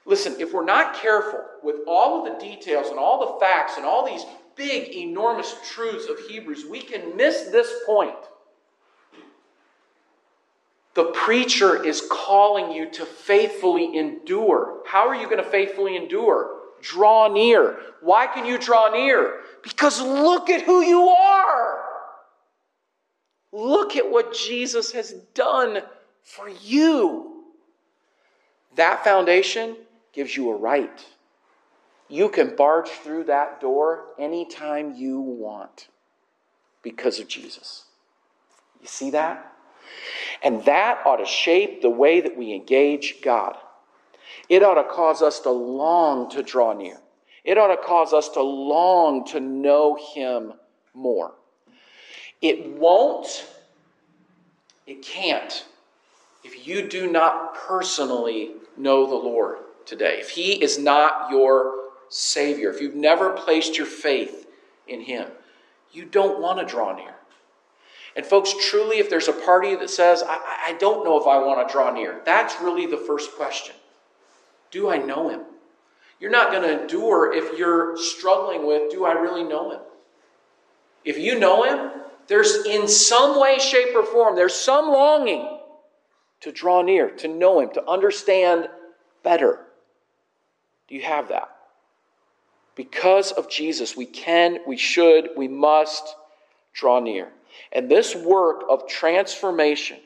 [0.06, 3.86] Listen, if we're not careful with all of the details and all the facts and
[3.86, 4.24] all these
[4.56, 8.16] big, enormous truths of Hebrews, we can miss this point
[10.98, 14.80] the preacher is calling you to faithfully endure.
[14.88, 16.56] How are you going to faithfully endure?
[16.82, 17.78] Draw near.
[18.02, 19.42] Why can you draw near?
[19.62, 21.84] Because look at who you are.
[23.54, 25.84] Look at what Jesus has done
[26.24, 27.44] for you.
[28.76, 29.78] That foundation
[30.14, 31.06] gives you a right.
[32.10, 35.90] You can barge through that door anytime you want
[36.82, 37.84] because of Jesus.
[38.82, 39.54] You see that?
[40.44, 43.58] And that ought to shape the way that we engage God.
[44.50, 46.98] It ought to cause us to long to draw near.
[47.44, 50.54] It ought to cause us to long to know Him
[50.94, 51.34] more.
[52.42, 53.48] It won't,
[54.86, 55.66] it can't,
[56.44, 60.18] if you do not personally know the Lord today.
[60.20, 61.74] If He is not your
[62.10, 64.48] Savior, if you've never placed your faith
[64.88, 65.28] in Him,
[65.92, 67.16] you don't want to draw near.
[68.18, 71.38] And, folks, truly, if there's a party that says, I, I don't know if I
[71.38, 73.76] want to draw near, that's really the first question.
[74.72, 75.42] Do I know Him?
[76.20, 79.82] You're not going to endure if you're struggling with, do I really know Him?
[81.06, 81.92] If you know Him,
[82.26, 85.60] there's in some way, shape, or form, there's some longing
[86.42, 88.68] to draw near, to know Him, to understand
[89.22, 89.60] better.
[90.88, 91.56] Do you have that?
[92.74, 96.16] Because of Jesus, we can, we should, we must
[96.74, 97.32] draw near.
[97.72, 99.98] And this work of transformation,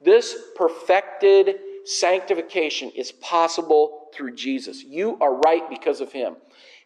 [0.00, 4.82] this perfected sanctification is possible through Jesus.
[4.82, 6.36] You are right because of him.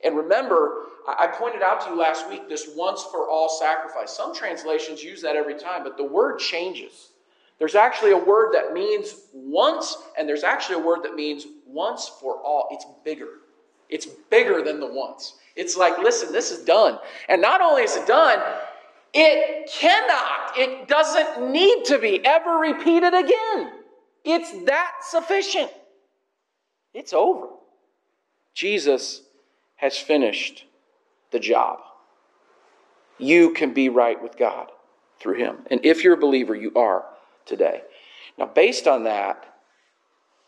[0.04, 4.16] And remember, I pointed out to you last week this once for all sacrifice.
[4.16, 7.10] Some translations use that every time, but the word changes.
[7.58, 12.08] There's actually a word that means once, and there's actually a word that means once
[12.20, 12.68] for all.
[12.70, 13.28] It's bigger.
[13.88, 15.34] It's bigger than the once.
[15.56, 16.98] It's like, listen, this is done.
[17.28, 18.38] And not only is it done,
[19.14, 23.72] it cannot, it doesn't need to be ever repeated again.
[24.24, 25.70] It's that sufficient.
[26.94, 27.48] It's over.
[28.54, 29.22] Jesus
[29.76, 30.64] has finished
[31.30, 31.78] the job.
[33.18, 34.70] You can be right with God
[35.20, 35.58] through him.
[35.70, 37.04] And if you're a believer, you are
[37.46, 37.82] today.
[38.36, 39.44] Now, based on that,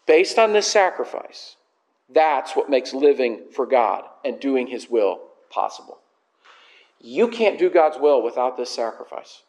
[0.07, 1.57] based on this sacrifice,
[2.13, 5.21] that's what makes living for God and doing his will
[5.51, 6.00] possible.
[7.01, 9.43] You can't do God's will without this sacrifice.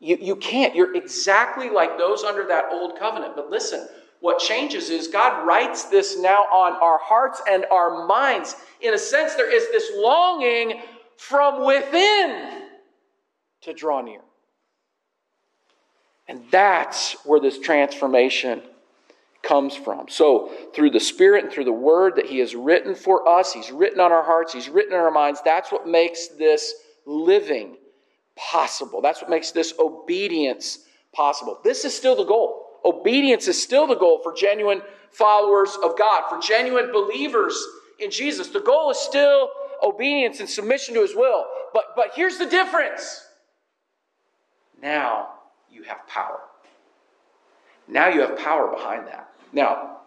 [0.00, 0.74] You, you can't.
[0.74, 3.34] You're exactly like those under that old covenant.
[3.34, 3.88] But listen,
[4.20, 8.54] what changes is God writes this now on our hearts and our minds.
[8.80, 10.82] In a sense, there is this longing
[11.16, 12.62] from within
[13.62, 14.20] to draw near.
[16.28, 18.62] And that's where this transformation
[19.42, 20.08] comes from.
[20.08, 23.70] So, through the Spirit and through the Word that He has written for us, He's
[23.70, 26.74] written on our hearts, He's written in our minds, that's what makes this
[27.06, 27.76] living
[28.36, 29.00] possible.
[29.00, 30.80] That's what makes this obedience
[31.12, 31.58] possible.
[31.64, 32.64] This is still the goal.
[32.84, 37.60] Obedience is still the goal for genuine followers of God, for genuine believers
[37.98, 38.48] in Jesus.
[38.48, 39.50] The goal is still
[39.82, 41.44] obedience and submission to His will.
[41.74, 43.24] But, but here's the difference.
[44.80, 45.28] Now
[45.70, 46.40] you have power.
[47.88, 49.27] Now you have power behind that.
[49.52, 49.98] Now,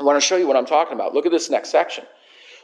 [0.00, 1.14] I want to show you what I'm talking about.
[1.14, 2.04] Look at this next section.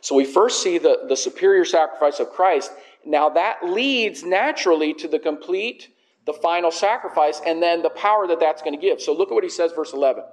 [0.01, 2.71] So we first see the, the superior sacrifice of Christ.
[3.07, 5.89] Now that leads naturally to the complete,
[6.27, 9.01] the final sacrifice, and then the power that that's going to give.
[9.01, 10.25] So look at what he says, verse 11.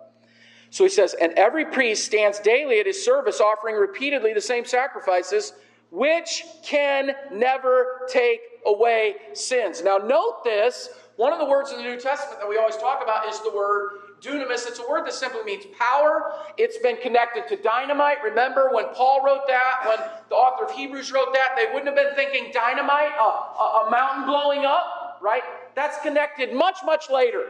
[0.71, 4.65] So he says, And every priest stands daily at his service, offering repeatedly the same
[4.65, 5.53] sacrifices,
[5.89, 9.83] which can never take away sins.
[9.83, 10.89] Now note this.
[11.17, 13.51] One of the words in the New Testament that we always talk about is the
[13.53, 14.67] word dunamis.
[14.67, 16.33] It's a word that simply means power.
[16.57, 18.17] It's been connected to dynamite.
[18.23, 19.97] Remember when Paul wrote that, when
[20.29, 23.91] the author of Hebrews wrote that, they wouldn't have been thinking dynamite, a, a, a
[23.91, 25.43] mountain blowing up, right?
[25.75, 27.45] That's connected much, much later.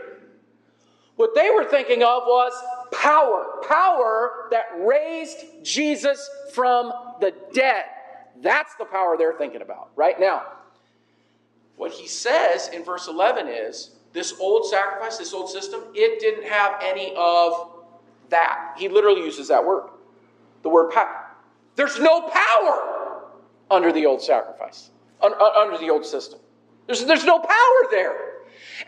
[1.18, 2.54] What they were thinking of was
[2.92, 7.86] power, power that raised Jesus from the dead.
[8.42, 10.44] That's the power they're thinking about right now.
[11.76, 16.48] What he says in verse 11 is this old sacrifice, this old system, it didn't
[16.48, 17.72] have any of
[18.30, 18.76] that.
[18.78, 19.90] He literally uses that word,
[20.64, 21.28] the word power.
[21.76, 23.24] There's no power
[23.70, 26.40] under the old sacrifice, under the old system.
[26.88, 28.16] There's, there's no power there.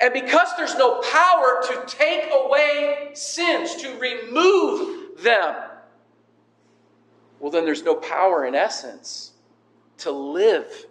[0.01, 5.55] And because there's no power to take away sins, to remove them,
[7.39, 9.33] well, then there's no power in essence
[9.99, 10.85] to live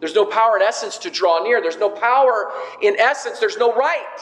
[0.00, 1.60] there's no power in essence to draw near.
[1.60, 2.50] There's no power
[2.82, 3.38] in essence.
[3.38, 4.18] There's no right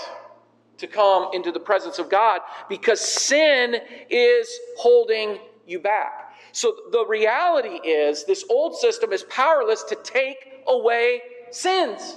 [0.78, 3.76] to come into the presence of God because sin
[4.10, 6.34] is holding you back.
[6.52, 12.16] So the reality is this old system is powerless to take away sins.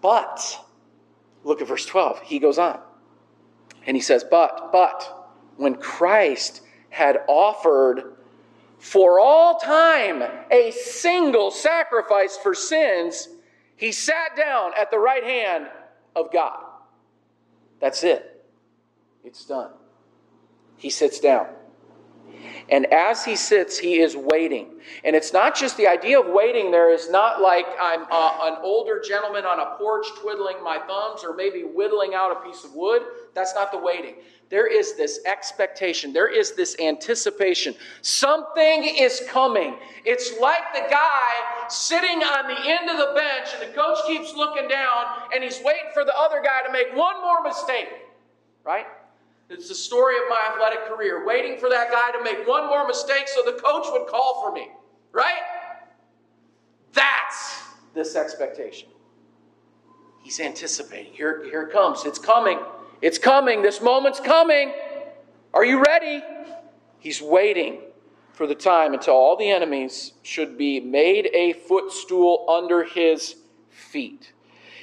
[0.00, 0.64] But,
[1.44, 2.22] look at verse 12.
[2.22, 2.80] He goes on.
[3.86, 8.16] And he says, But, but, when Christ had offered
[8.80, 13.28] for all time a single sacrifice for sins,
[13.76, 15.66] he sat down at the right hand
[16.16, 16.64] of God.
[17.78, 18.44] That's it.
[19.22, 19.70] It's done.
[20.76, 21.46] He sits down.
[22.70, 24.80] And as he sits, he is waiting.
[25.04, 28.58] And it's not just the idea of waiting there is not like I'm uh, an
[28.62, 32.72] older gentleman on a porch twiddling my thumbs or maybe whittling out a piece of
[32.74, 33.02] wood.
[33.34, 34.14] That's not the waiting.
[34.50, 37.74] There is this expectation, there is this anticipation.
[38.02, 39.76] Something is coming.
[40.04, 44.34] It's like the guy sitting on the end of the bench, and the coach keeps
[44.34, 47.88] looking down, and he's waiting for the other guy to make one more mistake,
[48.64, 48.86] right?
[49.50, 52.88] It's the story of my athletic career, waiting for that guy to make one more
[52.88, 54.68] mistake so the coach would call for me,
[55.12, 55.42] right?
[56.92, 57.62] That's
[57.94, 58.88] this expectation.
[60.22, 61.12] He's anticipating.
[61.12, 62.04] Here, here it comes.
[62.04, 62.58] It's coming.
[63.02, 63.62] It's coming.
[63.62, 64.72] This moment's coming.
[65.54, 66.22] Are you ready?
[66.98, 67.80] He's waiting
[68.32, 73.36] for the time until all the enemies should be made a footstool under his
[73.68, 74.32] feet.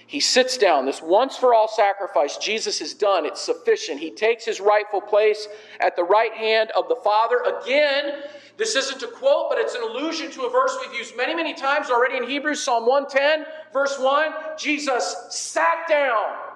[0.08, 0.86] He sits down.
[0.86, 3.26] This once for all sacrifice, Jesus has done.
[3.26, 4.00] It's sufficient.
[4.00, 5.48] He takes his rightful place
[5.82, 7.44] at the right hand of the Father.
[7.62, 8.24] Again,
[8.56, 11.54] this isn't a quote, but it's an allusion to a verse we've used many, many
[11.54, 14.32] times already in Hebrews, Psalm 110, verse 1.
[14.58, 16.47] Jesus sat down.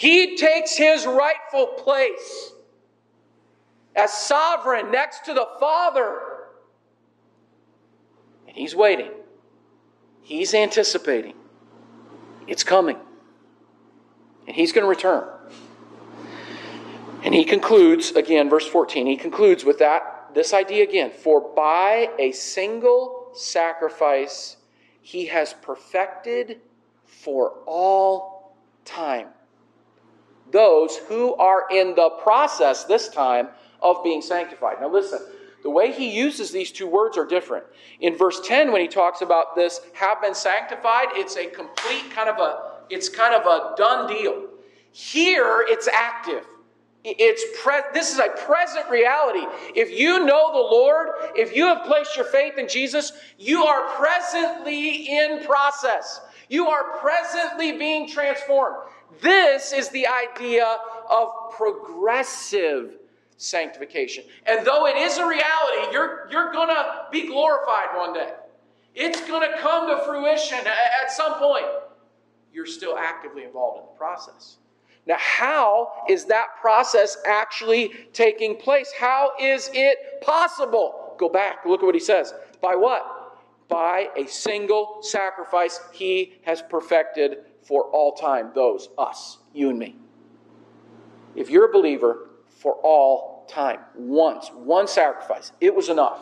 [0.00, 2.52] He takes his rightful place
[3.94, 6.18] as sovereign next to the Father.
[8.48, 9.10] And he's waiting,
[10.22, 11.34] he's anticipating.
[12.46, 12.96] It's coming.
[14.46, 15.28] And he's going to return.
[17.22, 21.10] And he concludes, again, verse 14, he concludes with that, this idea again.
[21.10, 24.56] For by a single sacrifice,
[25.02, 26.62] he has perfected
[27.04, 29.26] for all time
[30.52, 33.48] those who are in the process this time
[33.82, 34.76] of being sanctified.
[34.80, 35.20] Now, listen,
[35.62, 37.64] the way he uses these two words are different.
[38.00, 42.28] In verse 10, when he talks about this, have been sanctified, it's a complete kind
[42.28, 44.46] of a, it's kind of a done deal.
[44.92, 46.44] Here, it's active.
[47.02, 49.46] It's pre- this is a present reality.
[49.74, 53.88] If you know the Lord, if you have placed your faith in Jesus, you are
[53.96, 56.20] presently in process.
[56.50, 58.76] You are presently being transformed.
[59.20, 60.76] This is the idea
[61.08, 62.96] of progressive
[63.36, 64.24] sanctification.
[64.46, 68.32] And though it is a reality, you're, you're going to be glorified one day.
[68.94, 71.64] It's going to come to fruition at some point.
[72.52, 74.56] You're still actively involved in the process.
[75.06, 78.92] Now, how is that process actually taking place?
[78.98, 81.14] How is it possible?
[81.18, 82.34] Go back, look at what he says.
[82.60, 83.38] By what?
[83.68, 88.50] By a single sacrifice he has perfected for all time.
[88.54, 89.96] Those, us, you and me.
[91.34, 92.30] If you're a believer,
[92.60, 93.80] for all time.
[93.94, 95.52] Once, one sacrifice.
[95.60, 96.20] It was enough.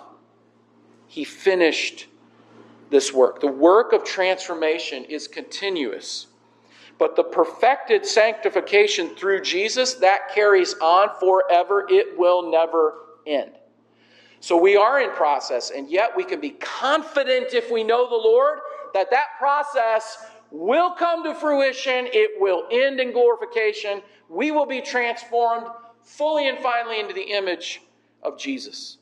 [1.09, 2.07] He finished
[2.91, 3.41] this work.
[3.41, 6.28] The work of transformation is continuous.
[6.97, 11.86] But the perfected sanctification through Jesus, that carries on forever.
[11.89, 12.95] It will never
[13.26, 13.53] end.
[14.41, 18.14] So we are in process, and yet we can be confident if we know the
[18.14, 18.61] Lord
[18.95, 22.09] that that process will come to fruition.
[22.12, 24.03] It will end in glorification.
[24.28, 25.66] We will be transformed
[26.03, 27.82] fully and finally into the image
[28.22, 28.99] of Jesus.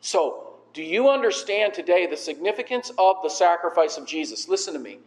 [0.00, 4.48] So, do you understand today the significance of the sacrifice of Jesus?
[4.48, 4.98] Listen to me.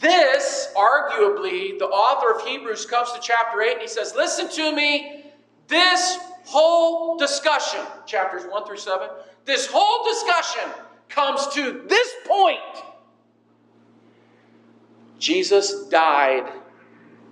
[0.00, 4.74] This, arguably, the author of Hebrews comes to chapter 8 and he says, Listen to
[4.74, 5.26] me.
[5.68, 9.08] This whole discussion, chapters 1 through 7,
[9.44, 10.68] this whole discussion
[11.08, 12.58] comes to this point.
[15.20, 16.50] Jesus died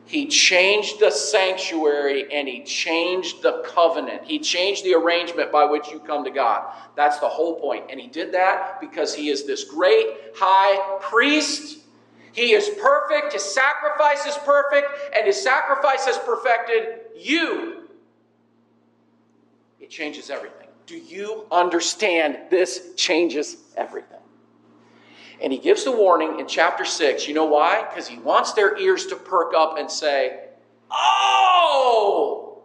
[0.08, 4.24] he changed the sanctuary and he changed the covenant.
[4.24, 6.74] He changed the arrangement by which you come to God.
[6.96, 7.90] That's the whole point.
[7.90, 11.80] And he did that because he is this great high priest.
[12.32, 13.34] He is perfect.
[13.34, 14.86] His sacrifice is perfect.
[15.14, 17.88] And his sacrifice has perfected you.
[19.78, 20.68] It changes everything.
[20.86, 22.38] Do you understand?
[22.48, 24.17] This changes everything.
[25.40, 27.28] And he gives the warning in chapter 6.
[27.28, 27.84] You know why?
[27.88, 30.48] Because he wants their ears to perk up and say,
[30.90, 32.62] Oh!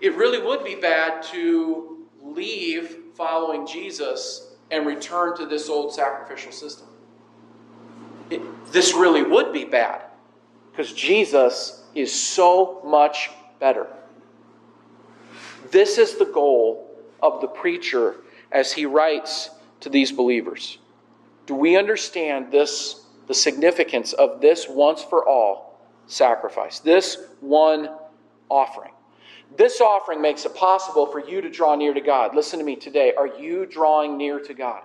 [0.00, 6.52] It really would be bad to leave following Jesus and return to this old sacrificial
[6.52, 6.86] system.
[8.30, 8.42] It,
[8.72, 10.02] this really would be bad
[10.70, 13.86] because Jesus is so much better.
[15.70, 18.16] This is the goal of the preacher
[18.52, 19.50] as he writes
[19.80, 20.78] to these believers.
[21.48, 27.88] Do we understand this, the significance of this once for all sacrifice, this one
[28.50, 28.92] offering?
[29.56, 32.36] This offering makes it possible for you to draw near to God.
[32.36, 33.14] Listen to me today.
[33.16, 34.82] Are you drawing near to God?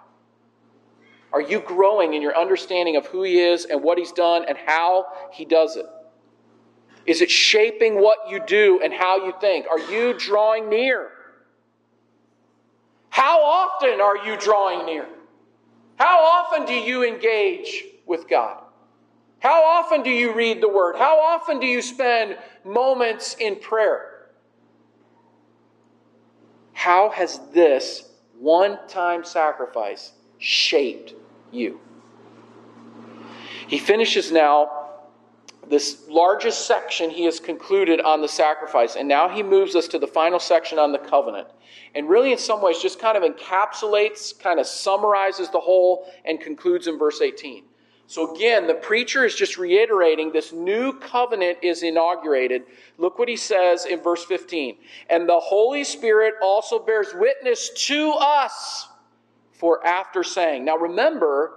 [1.33, 4.57] Are you growing in your understanding of who He is and what He's done and
[4.57, 5.85] how He does it?
[7.05, 9.65] Is it shaping what you do and how you think?
[9.69, 11.09] Are you drawing near?
[13.09, 15.09] How often are you drawing near?
[15.97, 18.63] How often do you engage with God?
[19.39, 20.95] How often do you read the Word?
[20.95, 24.29] How often do you spend moments in prayer?
[26.73, 31.13] How has this one time sacrifice shaped
[31.51, 31.79] you?
[33.67, 34.82] He finishes now
[35.69, 39.99] this largest section he has concluded on the sacrifice, and now he moves us to
[39.99, 41.47] the final section on the covenant.
[41.95, 46.39] And really, in some ways, just kind of encapsulates, kind of summarizes the whole, and
[46.39, 47.63] concludes in verse 18.
[48.07, 52.63] So again, the preacher is just reiterating this new covenant is inaugurated.
[52.97, 54.77] Look what he says in verse 15.
[55.09, 58.87] And the Holy Spirit also bears witness to us
[59.51, 60.65] for after saying.
[60.65, 61.53] Now remember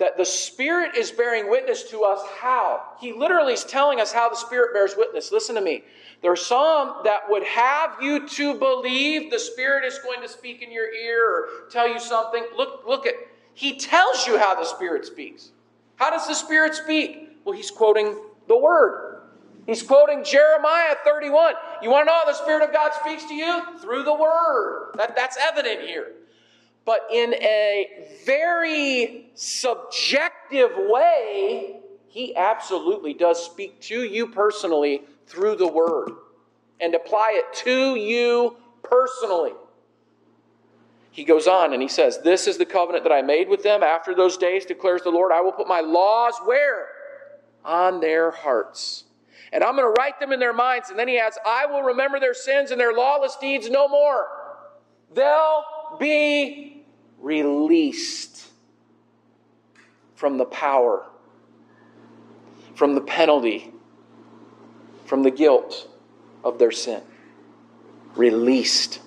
[0.00, 2.82] that the Spirit is bearing witness to us how?
[2.98, 5.30] He literally is telling us how the Spirit bears witness.
[5.30, 5.84] Listen to me.
[6.22, 10.62] There are some that would have you to believe the Spirit is going to speak
[10.62, 12.44] in your ear or tell you something.
[12.56, 13.14] Look, look at
[13.54, 15.50] he tells you how the Spirit speaks.
[15.96, 17.38] How does the Spirit speak?
[17.44, 18.16] Well, he's quoting
[18.48, 19.20] the Word.
[19.66, 21.54] He's quoting Jeremiah 31.
[21.82, 23.78] You want to know how the Spirit of God speaks to you?
[23.80, 24.92] Through the Word.
[24.96, 26.12] That, that's evident here.
[26.84, 35.68] But in a very subjective way, he absolutely does speak to you personally through the
[35.68, 36.10] Word
[36.80, 39.52] and apply it to you personally.
[41.12, 43.82] He goes on and he says, This is the covenant that I made with them
[43.82, 45.32] after those days, declares the Lord.
[45.32, 46.86] I will put my laws where?
[47.64, 49.04] On their hearts.
[49.52, 50.90] And I'm going to write them in their minds.
[50.90, 54.28] And then he adds, I will remember their sins and their lawless deeds no more.
[55.12, 55.64] They'll
[55.98, 56.84] be
[57.18, 58.48] released
[60.14, 61.06] from the power,
[62.74, 63.72] from the penalty,
[65.06, 65.88] from the guilt
[66.44, 67.02] of their sin.
[68.16, 69.00] Released.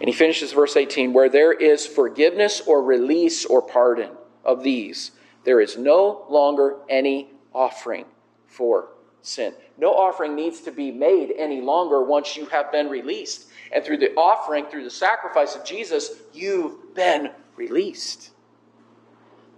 [0.00, 4.10] And he finishes verse 18 where there is forgiveness or release or pardon
[4.44, 5.12] of these,
[5.44, 8.04] there is no longer any offering
[8.46, 8.88] for
[9.22, 9.52] sin.
[9.76, 13.47] No offering needs to be made any longer once you have been released.
[13.72, 18.30] And through the offering, through the sacrifice of Jesus, you've been released.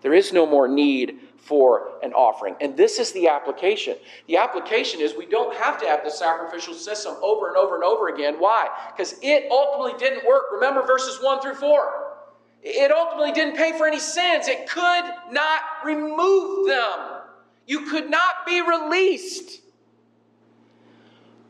[0.02, 2.54] There is no more need for an offering.
[2.60, 3.96] And this is the application.
[4.26, 7.84] The application is we don't have to have the sacrificial system over and over and
[7.84, 8.36] over again.
[8.38, 8.68] Why?
[8.94, 10.44] Because it ultimately didn't work.
[10.52, 12.10] Remember verses 1 through 4.
[12.62, 17.20] It ultimately didn't pay for any sins, it could not remove them.
[17.66, 19.62] You could not be released.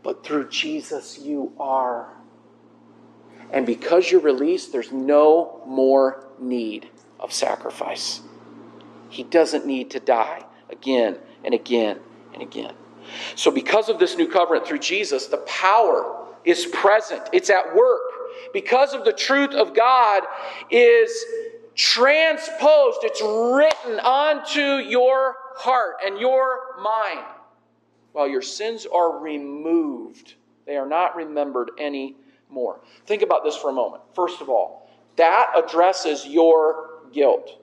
[0.03, 2.15] But through Jesus, you are.
[3.53, 6.89] And because you're released, there's no more need
[7.19, 8.21] of sacrifice.
[9.09, 11.99] He doesn't need to die again and again
[12.33, 12.75] and again.
[13.35, 18.01] So, because of this new covenant through Jesus, the power is present, it's at work.
[18.53, 20.23] Because of the truth of God
[20.71, 21.13] is
[21.75, 27.27] transposed, it's written onto your heart and your mind.
[28.13, 30.35] While your sins are removed,
[30.67, 31.71] they are not remembered
[32.51, 32.81] anymore.
[33.07, 34.03] Think about this for a moment.
[34.15, 37.59] First of all, that addresses your guilt.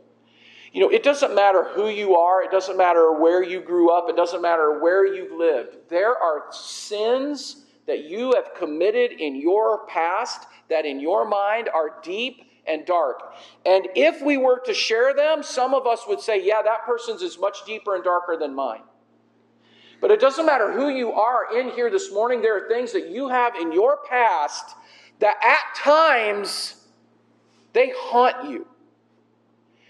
[0.74, 4.10] You know, it doesn't matter who you are, it doesn't matter where you grew up,
[4.10, 5.78] it doesn't matter where you've lived.
[5.90, 11.96] There are sins that you have committed in your past that in your mind are
[12.04, 13.34] deep and dark.
[13.66, 17.22] And if we were to share them, some of us would say, yeah, that person's
[17.22, 18.82] is much deeper and darker than mine.
[20.00, 23.10] But it doesn't matter who you are in here this morning, there are things that
[23.10, 24.76] you have in your past
[25.20, 26.86] that at times
[27.74, 28.68] they haunt you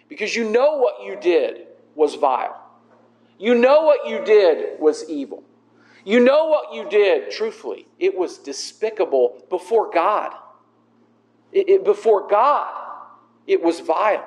[0.07, 2.63] because you know what you did was vile.
[3.37, 5.43] You know what you did was evil.
[6.05, 10.33] You know what you did, truthfully, it was despicable before God.
[11.51, 12.73] It, it, before God,
[13.45, 14.25] it was vile.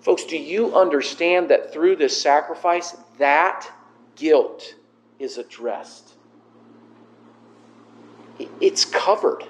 [0.00, 3.68] Folks, do you understand that through this sacrifice, that
[4.16, 4.74] guilt
[5.18, 6.14] is addressed?
[8.60, 9.44] It's covered.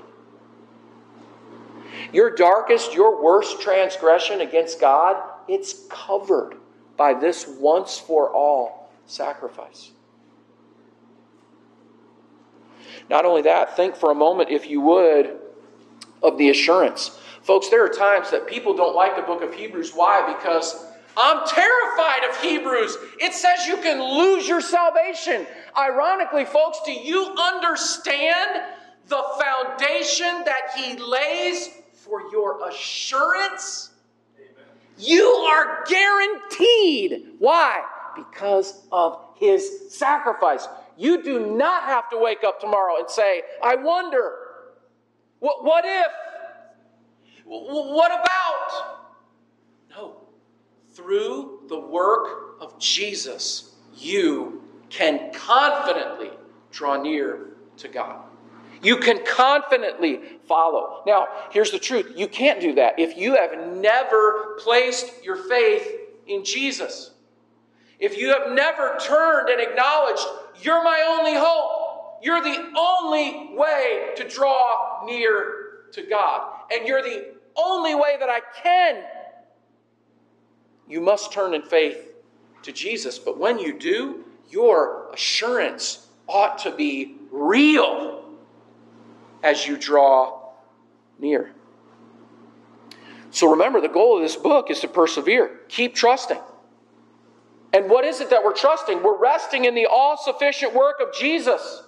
[2.13, 5.17] Your darkest, your worst transgression against God,
[5.49, 6.57] it's covered
[6.97, 9.91] by this once for all sacrifice.
[13.09, 15.39] Not only that, think for a moment, if you would,
[16.23, 17.21] of the assurance.
[17.43, 19.93] Folks, there are times that people don't like the book of Hebrews.
[19.95, 20.35] Why?
[20.37, 20.85] Because
[21.17, 22.97] I'm terrified of Hebrews.
[23.21, 25.47] It says you can lose your salvation.
[25.77, 28.63] Ironically, folks, do you understand
[29.09, 33.91] the foundation that he lays for your assurance?
[34.37, 34.67] Amen.
[34.99, 37.29] You are guaranteed.
[37.39, 37.83] Why?
[38.15, 40.69] Because of his sacrifice.
[40.99, 44.35] You do not have to wake up tomorrow and say, I wonder,
[45.39, 46.07] what, what if?
[47.45, 48.96] What about?
[50.97, 56.31] Through the work of Jesus, you can confidently
[56.73, 58.23] draw near to God.
[58.83, 61.03] You can confidently follow.
[61.07, 65.87] Now, here's the truth you can't do that if you have never placed your faith
[66.27, 67.11] in Jesus.
[67.99, 70.25] If you have never turned and acknowledged,
[70.63, 77.03] you're my only hope, you're the only way to draw near to God, and you're
[77.03, 79.03] the only way that I can,
[80.89, 82.15] you must turn in faith
[82.63, 83.19] to Jesus.
[83.19, 88.25] But when you do, your assurance ought to be real
[89.43, 90.41] as you draw
[91.19, 91.53] near.
[93.31, 95.61] So remember, the goal of this book is to persevere.
[95.69, 96.41] Keep trusting.
[97.73, 99.03] And what is it that we're trusting?
[99.03, 101.83] We're resting in the all sufficient work of Jesus.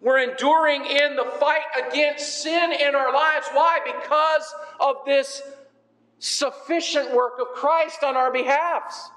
[0.00, 3.48] We're enduring in the fight against sin in our lives.
[3.52, 3.80] Why?
[3.84, 5.42] Because of this
[6.18, 9.10] sufficient work of Christ on our behalfs.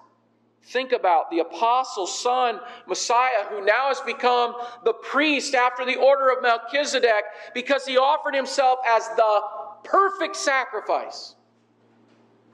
[0.63, 4.53] Think about the apostle's son, Messiah, who now has become
[4.85, 7.23] the priest after the order of Melchizedek
[7.53, 9.41] because he offered himself as the
[9.83, 11.35] perfect sacrifice,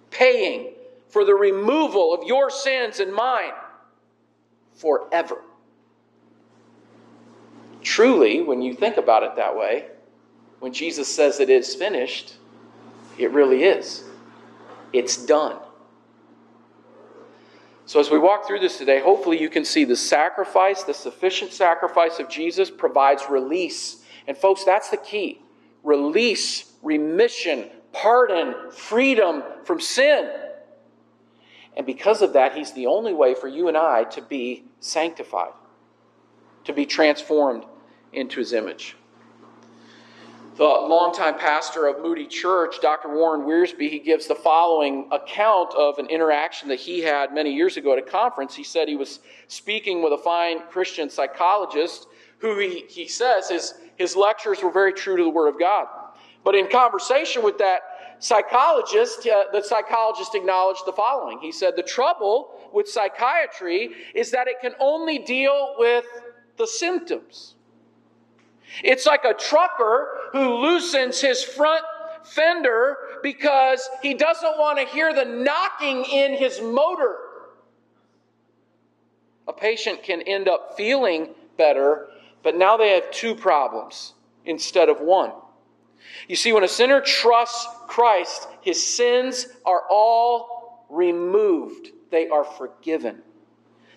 [0.09, 0.73] paying
[1.09, 3.53] for the removal of your sins and mine
[4.73, 5.41] forever.
[7.81, 9.87] Truly, when you think about it that way,
[10.59, 12.35] when Jesus says it is finished,
[13.17, 14.03] it really is.
[14.93, 15.57] It's done.
[17.85, 21.53] So, as we walk through this today, hopefully you can see the sacrifice, the sufficient
[21.53, 24.03] sacrifice of Jesus provides release.
[24.27, 25.41] And, folks, that's the key
[25.83, 30.29] release, remission, pardon, freedom from sin.
[31.77, 35.53] And because of that, He's the only way for you and I to be sanctified,
[36.65, 37.63] to be transformed
[38.11, 38.97] into His image
[40.57, 43.09] the longtime pastor of Moody Church, Dr.
[43.09, 47.77] Warren Wiersbe, he gives the following account of an interaction that he had many years
[47.77, 48.55] ago at a conference.
[48.55, 52.07] He said he was speaking with a fine Christian psychologist
[52.39, 55.85] who he, he says his, his lectures were very true to the Word of God.
[56.43, 57.81] But in conversation with that
[58.17, 61.37] psychologist, uh, the psychologist acknowledged the following.
[61.39, 66.05] He said, The trouble with psychiatry is that it can only deal with
[66.57, 67.56] the symptoms.
[68.83, 71.83] It's like a trucker who loosens his front
[72.23, 77.15] fender because he doesn't want to hear the knocking in his motor.
[79.47, 82.07] A patient can end up feeling better,
[82.43, 84.13] but now they have two problems
[84.45, 85.31] instead of one.
[86.27, 93.21] You see, when a sinner trusts Christ, his sins are all removed, they are forgiven.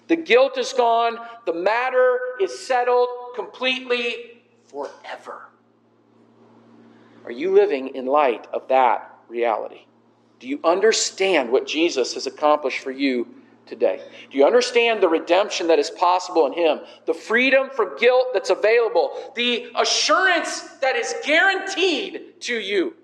[0.08, 4.39] The guilt is gone, the matter is settled completely
[4.70, 5.48] forever.
[7.24, 9.86] Are you living in light of that reality?
[10.38, 13.28] Do you understand what Jesus has accomplished for you
[13.66, 14.02] today?
[14.30, 16.80] Do you understand the redemption that is possible in Him?
[17.06, 19.32] The freedom from guilt that's available?
[19.36, 22.94] The assurance that is guaranteed to you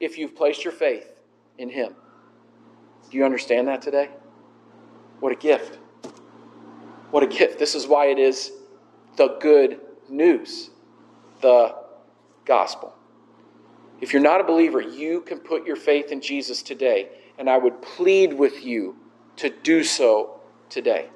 [0.00, 1.08] if you've placed your faith
[1.58, 1.94] in Him?
[3.10, 4.10] Do you understand that today?
[5.20, 5.78] What a gift.
[7.12, 7.58] What a gift.
[7.58, 8.52] This is why it is
[9.16, 10.70] the good news,
[11.40, 11.74] the
[12.44, 12.94] gospel.
[14.00, 17.58] If you're not a believer, you can put your faith in Jesus today, and I
[17.58, 18.96] would plead with you
[19.36, 21.08] to do so today.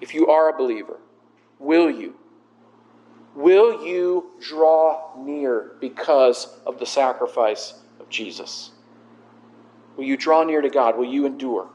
[0.00, 0.98] If you are a believer,
[1.58, 2.14] will you?
[3.34, 8.72] Will you draw near because of the sacrifice of Jesus?
[9.96, 10.96] Will you draw near to God?
[10.96, 11.68] Will you endure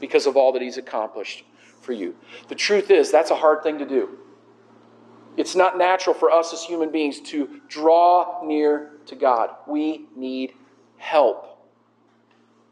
[0.00, 1.44] because of all that He's accomplished
[1.80, 2.14] for you?
[2.48, 4.18] The truth is, that's a hard thing to do.
[5.36, 9.50] It's not natural for us as human beings to draw near to God.
[9.66, 10.54] We need
[10.96, 11.58] help.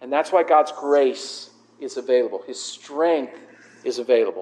[0.00, 1.50] And that's why God's grace
[1.80, 3.38] is available, His strength
[3.84, 4.40] is available.